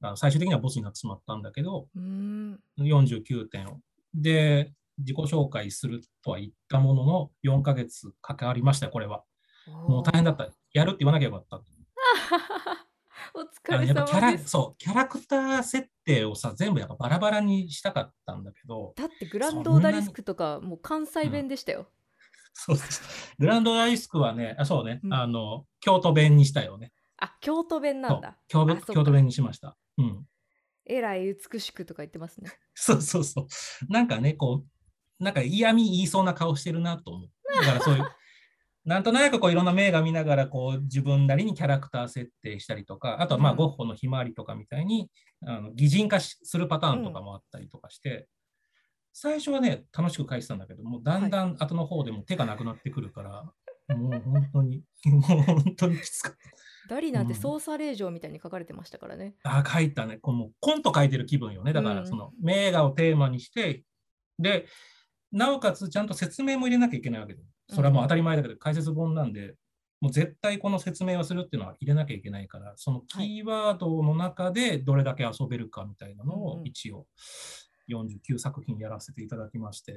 [0.02, 3.80] あ最終的にはボスになってしまったんだけど、うん49点を。
[4.14, 9.24] で、自己紹介するとは言ったものの、4ヶ月かかりましたよ、これは。
[9.88, 10.50] もう大変だった。
[10.72, 11.56] やるって言わなきゃよかった。
[13.34, 21.88] おあ疲れ様ですそう、キャラクター設定をさ、全部やっぱバラバラにしたかったんだけど、だってグランドオーダリスクとかもう関西弁でしたよ、
[22.52, 26.92] そうそうグランドライスクはね、あそうね、うんあの、京都弁にしたよね。
[27.18, 29.76] あ京都弁なんだ京都弁にしました。
[29.98, 30.26] うん。
[30.86, 33.46] えらい美しくとか言ってますねそうそうそう。
[33.92, 34.64] なんかね、こ
[35.20, 37.30] う、なんか嫌味言いそうな顔してるなと思う。
[37.60, 38.04] だからそういう、
[38.84, 45.10] なんとなくこういろんな名画見ながらこう自分なりにキャラクター設定したりとか、あとはまあうんゴッホのひまわりとかみたいに、
[45.46, 48.28] あの擬人化しするパターンとかもあったりとかして、
[49.12, 56.38] 最初はね、楽しく描いてたんだけど、もうだんだん後の方でも手がなくなってくるから、もう本当に、 もう本当にきつかった。
[56.94, 60.18] ダリなんてうん捜査令状みたいに書かれてましたからね、あ、書いたね。
[60.18, 61.72] このコント書いてる気分よね。
[61.72, 63.84] だかうんら、その名画をテーマにして、
[64.38, 64.66] で、
[65.32, 67.40] なおかつちゃんと説明も入れなきゃいけないわけで。
[67.70, 69.54] それはもう当たり前だけど、解説本なんで、
[70.00, 77.06] もう絶対この説明をするっていうのは入れなきゃいけないから、そのキーワードの中でどれだけ遊べるかみたいなのを一応
[77.88, 79.96] 49作品やらせていただきまして、っ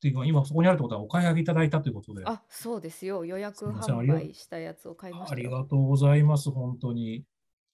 [0.00, 3.24] ていうか今そこにあるってことはお買い上げいただいたということで、ああそうですよ。
[3.24, 7.24] 予約販売したやつを買いましたりよがとうございます、本当に。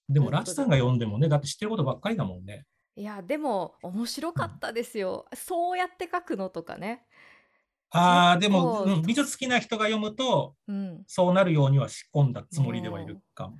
[0.09, 2.65] でも、ラチさんが読んでもね、だって知ってることばっかりだもんね。
[2.97, 7.05] いやでも面白かったですよ、そうやって書くのとかね
[7.97, 11.03] ああ、でも、そううん美術好きな人が読むと、うん。
[11.07, 13.57] そうなるようには仕込んだつもりではいるかも。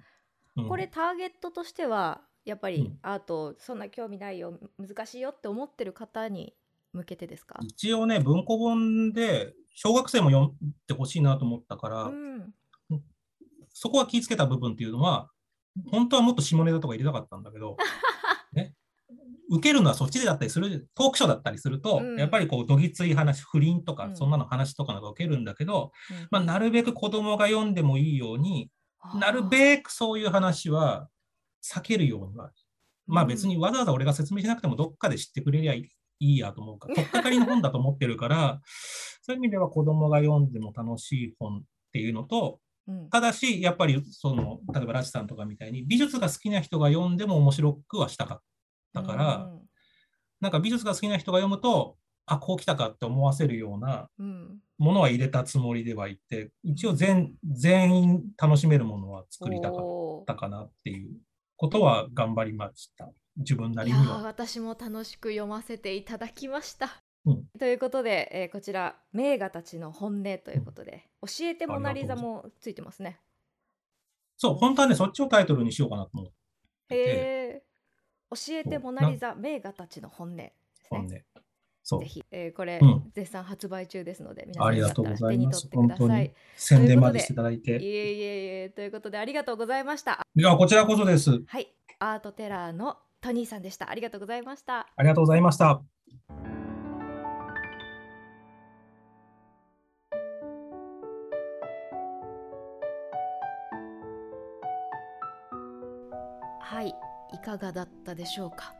[0.57, 0.67] うん。
[0.69, 2.99] これターゲットとしてはやっぱりうん。
[3.01, 6.53] アートそんな興味ないよ難しいよって思ってる方に
[6.93, 7.59] 向けてですか？
[7.61, 10.55] 一応ね、文庫本で小学生も読ん
[10.88, 12.53] でほしいなと思ったから、うん。
[13.73, 15.29] そこは気をつけた部分っていうのは、
[15.91, 17.75] 本当はもっと下ネタとか入れたかったんだけど、ね、
[19.49, 22.19] 受けるのはそっちでだったりする、トークショーだったりすると、うん。
[22.19, 24.15] やっぱりこう、どぎつい話、不倫とか、うん。
[24.15, 26.27] そんなの話とかのが受けるんだけど、うん。
[26.31, 28.69] まあ、なるべく子供が読んでもいいように、
[29.19, 31.09] なるべくそういう話は
[31.63, 32.51] 避けるようには。
[33.07, 33.29] まあうん。
[33.29, 35.89] 別にわざわざ俺が説明しなくてもどっかで知ってくれりゃいい
[36.19, 38.61] いいやと思うから、 とっかかりの本だと思ってるから、
[39.21, 43.09] そういう意味では子供が読んでも楽しい本っていうのと、うん。
[43.09, 48.41] ただし、やっぱりその、例えばラチさんとかみたいに、美術が好きな人が読んでも面白くはしたかっ
[48.95, 49.51] たから、
[50.41, 61.11] なんか美術が好きな人が読むと、あ、こう来たかって思わせるようなうんうんものは入れたつもりではいて、一応全全員楽しめるものは作りたかったかなっていう
[61.55, 63.09] ことは頑張りました。
[63.37, 64.21] 自分ないりには。
[64.23, 67.01] 私も楽しく読ませていただきました。
[67.25, 73.19] うんということで、えーこちら「名画たちの本音」ということで「教えてモナ・リザ」もついてますね。
[74.37, 76.35] そう、本当はね、そっちをタイトルにしようかなと思って
[76.91, 77.64] え。
[78.36, 81.25] 教えてモナ・リザ名画たちの本音です本ね。
[81.36, 81.41] 音。
[81.83, 82.05] そうぜ。
[82.05, 85.69] ひ、えーこれ、うん絶賛発売中ですので皆さありんよかったがとうござら手に取っいます。
[85.69, 86.31] てください本当に。
[86.55, 87.73] 宣伝までしていただいいて。
[87.73, 90.25] えいえいえということでありがとうございました。
[90.36, 91.43] いや、こちらこそです。
[91.47, 93.89] はい、アートテラーのトニーさんでした。
[93.89, 94.88] ありがとうございました。
[94.95, 95.81] ありがとうございました。
[106.59, 106.93] はい、い
[107.45, 108.73] かがだったでしょうか？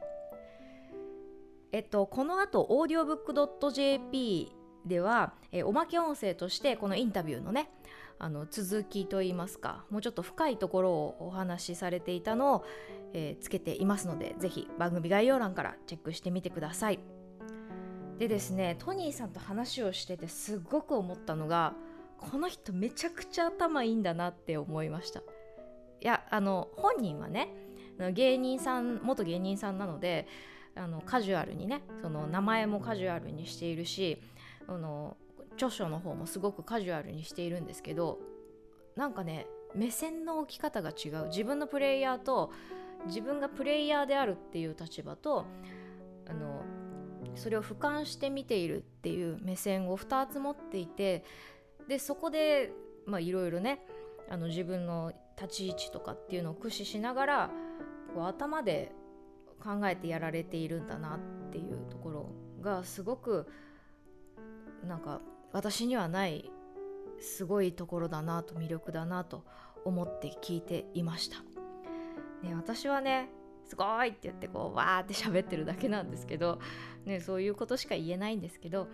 [1.72, 4.52] えっと、この後、オーディオブックドット JP
[4.86, 7.70] では、えおまけ音声として、このインタビューのね、
[8.18, 12.66] あの続きといいますか、もうちょっと深いところをお話しされていたのを、
[13.14, 17.00] えーつけていますので、ぜひ番組概要欄からチェックしてみてください。
[18.18, 21.74] でですね、トニーさんと話をしててすごく思ったのが、
[22.18, 25.20] この人めちゃくちゃ頭いいんだなって思いました。
[25.20, 25.24] い
[26.00, 27.54] や、あの、本人はね、
[28.14, 30.28] 芸人さん元芸人さんなので
[30.76, 34.22] あのカジュアルにねその名前もカジュアルにしているし
[34.68, 35.16] あの
[35.54, 38.20] 著書の方もすごくカジュアルにしているんですけど
[38.96, 41.28] なんかね目線の置き方が違う。
[41.28, 42.52] 自分のプレイヤーと
[43.08, 45.46] 自分がプレイヤーであるっていう立場と
[46.28, 46.64] あの
[47.36, 51.24] それを俯瞰して見ているっていう目線を2つ持っていて
[51.88, 52.72] でそこで
[53.20, 53.82] いろいろね
[54.30, 57.52] あの自分の立ち位置とかっていうのを駆使しながら
[58.16, 58.94] こう頭で
[59.62, 61.20] 考えてやられているんだなっ
[61.52, 62.30] ていうところ
[62.62, 63.46] がすごく
[64.88, 65.20] なんか
[65.52, 66.50] 私にはない
[67.20, 69.44] すごいところだなと魅力だなと
[69.84, 71.38] 思って聞いていました。
[72.42, 73.30] ね、私はね
[73.68, 76.60] すごいって言ってこうわーって喋ってるだけなんですけど、
[77.06, 78.88] ね、そういうことしか言えないんですけど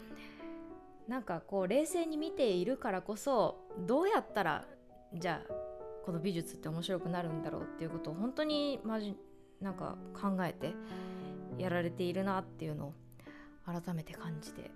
[1.07, 4.65] なんかこう冷静に見ているからこそどうやったら
[5.13, 5.70] じゃあ
[6.05, 9.15] この美術って面白くなるんだろうっていうことを本当にまじ
[9.61, 10.73] なんか考えて
[11.57, 12.93] やられているなっていうのを
[13.65, 14.71] 改めて感じて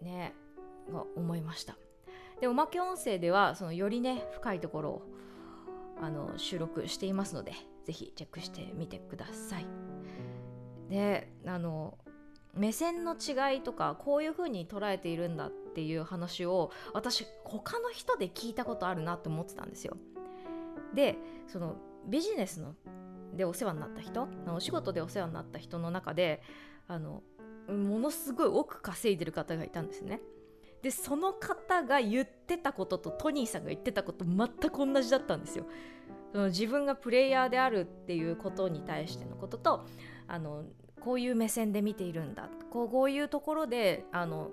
[0.00, 0.34] ね
[1.16, 1.76] 思いました。
[2.40, 5.02] でおまけ音声ではそのよりね深いところを
[6.00, 7.52] あの収録していますので
[7.84, 9.66] ぜひチェックしてみてください。
[10.88, 11.98] であの
[12.54, 19.96] 目線の違いとかこういう風に捉えているんだっていう話を私他の人で聞いたことあるなって思ってたんですよ。
[20.94, 21.16] で
[21.46, 21.76] その
[22.06, 22.74] ビジネスの
[23.34, 26.42] でお世話になった人お仕事でお世話になった人の中で
[26.86, 27.22] あの
[27.68, 30.20] ものすごい億稼いでる方がいたんですね。
[30.82, 35.64] でその方が言ってたこととトニーさんが言ってたこと全く同じだったんですよ。
[36.32, 39.86] その自分がプレイヤーであるっていうことに対してのことと
[40.26, 40.64] あの
[41.00, 44.50] こういう目線で見ているんだこうこういうところであの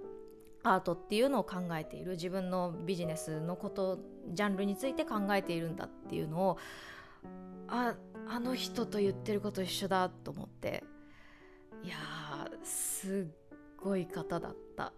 [0.64, 4.00] アートっていうのを考えている自分のビジネスのこと
[4.34, 6.58] ジャンルについて考えているんだっていうのを
[7.68, 7.96] あ
[8.28, 10.84] あの人と言ってること一緒だと思って
[11.84, 11.96] いや
[12.64, 14.94] すっごい方だった。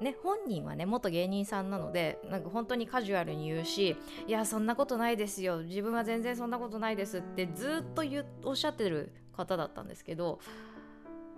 [0.00, 10.38] ね、本人はね元芸人さんなのでなんか本当にカジュアルに言うしいやそんなことないですよ自分は全然そんなことないですってずっと言おっしゃってる方だったんですけど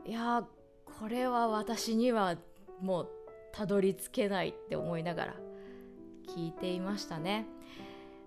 [0.04, 0.44] いや
[0.98, 2.36] これは私には
[2.80, 3.09] もう
[3.53, 5.34] たどり着けないって思いながら
[6.34, 7.46] 聞いていましたね。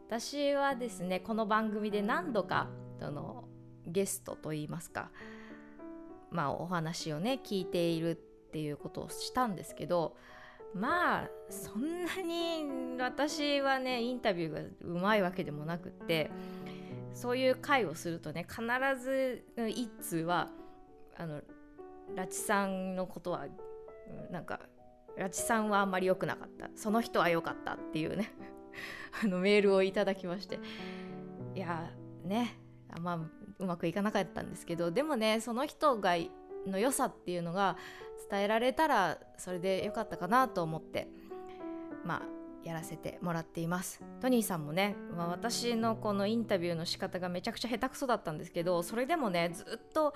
[0.07, 2.67] 私はですねこの番組で何度か
[2.99, 3.45] その
[3.87, 5.09] ゲストといいますか
[6.31, 8.15] まあお話をね聞いているっ
[8.51, 10.17] ていうことをしたんですけど
[10.73, 16.29] まあそんなに私はねインタビューがうまいわけでもなくって
[17.13, 18.61] そういう会をするとね必
[19.01, 20.49] ず一通は
[21.17, 21.41] あの
[22.15, 23.45] 拉致さんのことは
[24.29, 24.59] なんか
[25.17, 26.69] 拉致さんはあんまり良くなかった。
[26.75, 28.33] その人は良かったっていうね。
[29.23, 30.59] あのメールをいただきまして。
[31.55, 31.91] いや
[32.23, 32.57] ね。
[32.89, 33.19] あまあ
[33.59, 34.91] うまくいかなかったんですけど。
[34.91, 36.15] でもねその人が
[36.67, 37.77] の良さっていうのが
[38.29, 41.07] 伝えられたらそれで良かったかなと思って
[42.05, 44.03] まあやらせてもらっています。
[44.19, 50.13] トニーさんもね、まあ、私のこのインタビューの仕方がめちゃくちゃ下手くそだったんですけどそれでもねずっと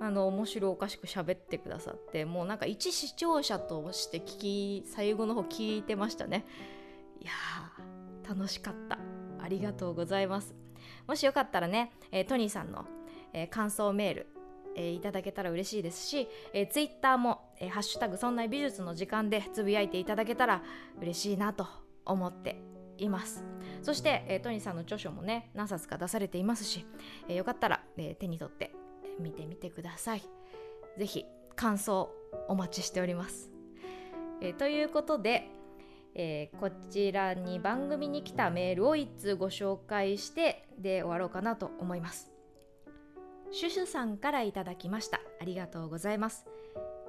[0.00, 6.46] あの面白おかしく喋ってくださってもうなんか一視聴者として聞き最後の方聞いてましたね。
[7.20, 7.30] いや
[8.28, 8.98] 楽しかった。
[9.38, 10.54] ありがとうございます。
[11.06, 12.86] もしよかったらね、えー、トニーさんの、
[13.32, 14.26] えー、感想メール、
[14.76, 20.62] えー、いただけたら嬉しいですし、えー、ツイッターも、えー、ハッシュタグそんな美術の時間でつぶやいていただけたら
[21.00, 21.66] 嬉しいなと
[22.06, 22.62] 思って
[22.96, 23.44] います。
[23.82, 26.86] そして、えー、トニーさんの著書もね何冊か出されていますし、
[27.28, 28.72] えー、よかったら、えー、手に取って
[29.20, 30.22] 見てみてください。
[30.98, 31.24] ぜひ
[31.56, 32.10] 感想
[32.48, 33.50] お待ちしております、
[34.40, 35.48] えー、ということで、
[36.14, 42.30] えー、こちらに番組に来たメールを1通ご紹介してで終わろうかなと思います。
[43.52, 45.20] シュシュさんからいただきました。
[45.40, 46.46] ありがとうございます。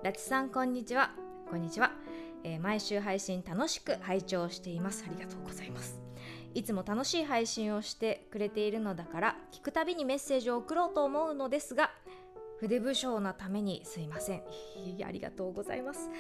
[0.04, 1.12] ラチさんこんにちは。
[1.50, 1.92] こんにちは、
[2.44, 5.06] えー、毎週配信楽しく拝聴しています。
[5.08, 6.11] ありがとうございます。
[6.54, 11.92] いつも楽しい配信をしてくれているのだから聞くたびにメッセージを送ろうと思うのですが
[12.60, 14.44] 筆武将なためにすいません。
[15.04, 16.12] ありがとうございます。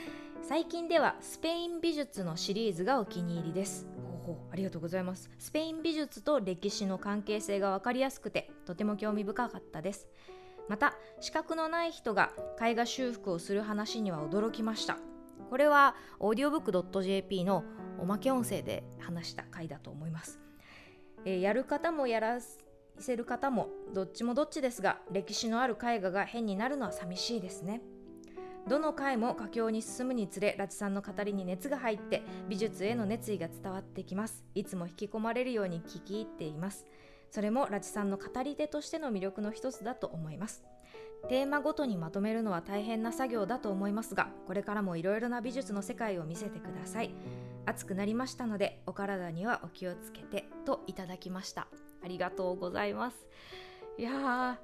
[0.41, 3.87] 最近ではスペイン美術のシリーズがお気に入りです。
[4.25, 5.29] ほうありがとうございます。
[5.37, 10.07] スペイン美術と歴史の関係性が分かりやすくてとても興味深かったです。
[10.67, 14.97] また資格のない人が絵画修復をする話には驚きました。
[15.51, 17.63] これはオーディオブック .jp の
[18.01, 20.39] おまけ音声で話した回だと思います、
[21.23, 22.39] えー、やる方もやら
[22.99, 27.81] せる方もどっちもどっちですが歴史のある絵画が変になるのは寂しいですね。
[28.67, 34.43] どの回も佳境に進むにつれ拉致さんの語りに熱が入って美術への熱意が伝わってきます。
[34.53, 36.85] いつも引き込まれるように聞き入っています。
[37.31, 40.63] それも拉致さんの語り手としての魅力の一つだと思います。
[41.27, 47.13] テーマごとにまとめるのは大変な作業だと思いますがこれからもいろいろな美術の世界を見せてください。
[47.65, 51.67] 暑くなりましたのでお体にはお気をつけてといただきました。
[52.03, 53.17] ありがとうございます。
[53.97, 54.59] いや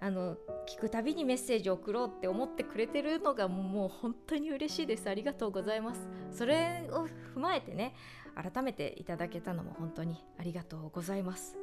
[0.00, 0.36] あの
[0.68, 5.10] 聞くたびにメッセージを送ろうって思ってくれてるのがもう本当に嬉しいです。
[5.10, 6.08] ありがとうございます。
[6.30, 7.94] それを踏まえてね
[8.34, 11.56] 改めていただけたのも本当にありがとうございます。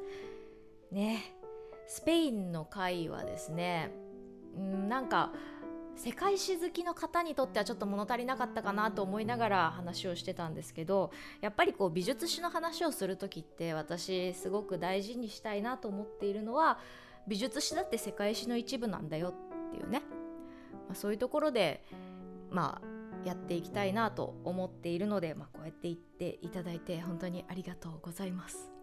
[0.92, 1.34] ね
[1.88, 3.90] スペインの会はですね
[4.58, 5.32] んなんか
[5.96, 16.78] 世界史好きの方にとってはちょっと物足りなかったかなと思いながら話をしてたんですけどやっぱりこう美術史の話をする時って私すごく大事にしたいなと思っているのは
[17.26, 20.02] 美術史だって世界史の一部なんだよっていうね、
[20.86, 21.82] まあ、そういうところで
[22.50, 28.75] まあやっていきたいなと思っているので、まあ、こうやって言っていただいて本当にありがとうございます。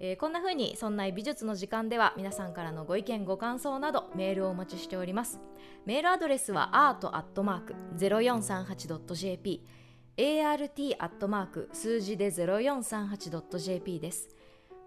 [0.00, 5.40] えー、こんな風にそんな美術の時間では皆さんからのご意見ご感想などメールをお待ちしております。
[5.86, 9.60] メールアドレスは art.0438.jp
[10.16, 11.68] art.
[11.72, 14.28] 数字で 0438.jp です。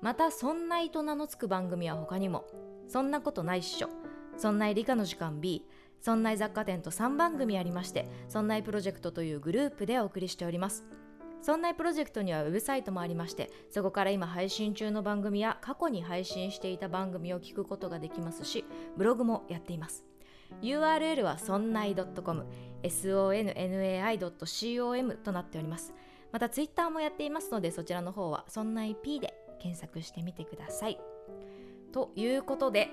[0.01, 2.45] また「そんない」と名の付く番組は他にも
[2.87, 3.89] 「そんなことないっしょ」
[4.37, 5.65] 「そんない理科の時間 B」
[5.99, 10.85] 「そんない雑貨店」と3番組ありまして「そんないプロジェクト」というグループでお送りしております。
[11.41, 18.65] そんなプロジェクトにはウェブサイトもありましてそこから今配信中の番組や過去に配信していた番組を聞くことができますし
[18.97, 20.05] ブログもやっています。
[20.61, 22.45] URL はそんない .com
[22.83, 24.15] sonnai.com
[25.17, 25.93] となっております。
[26.31, 30.99] またツイッターもやっていますのでそちらの方はそんない P で検索してみてください。
[31.91, 32.89] ということで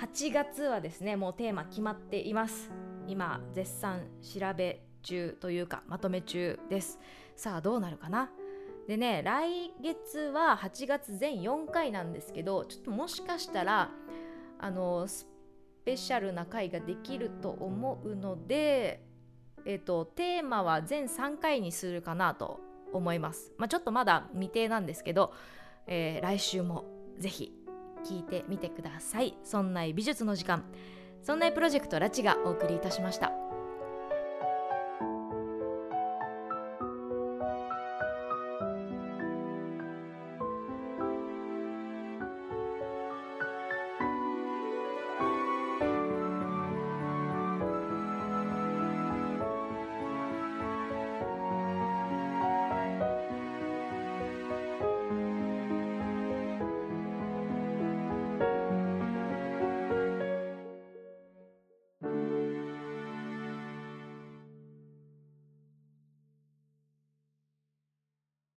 [0.00, 2.70] 8月はですねもうテーマ決まっています。
[3.06, 6.98] 今絶賛調べ中というかまとめ中です。
[7.38, 8.30] さあどうなるかな？
[8.88, 13.90] でね来月は8月全4回なんですけどちょっともしかしたら
[14.58, 15.28] あのス
[15.84, 19.04] ペシャルな回ができると思うので
[19.64, 22.60] えっ、とテーマは全3回にするかなと
[22.92, 25.32] 思います、まあ、ちょっとまだ未定なんですけど、
[25.86, 26.86] えー、来週も
[27.18, 27.52] ぜひ
[28.04, 29.36] 聞いてみてください。
[29.44, 30.64] そんな美術の時間
[31.22, 33.47] そんなプロジェクトラチがお送りいたしました。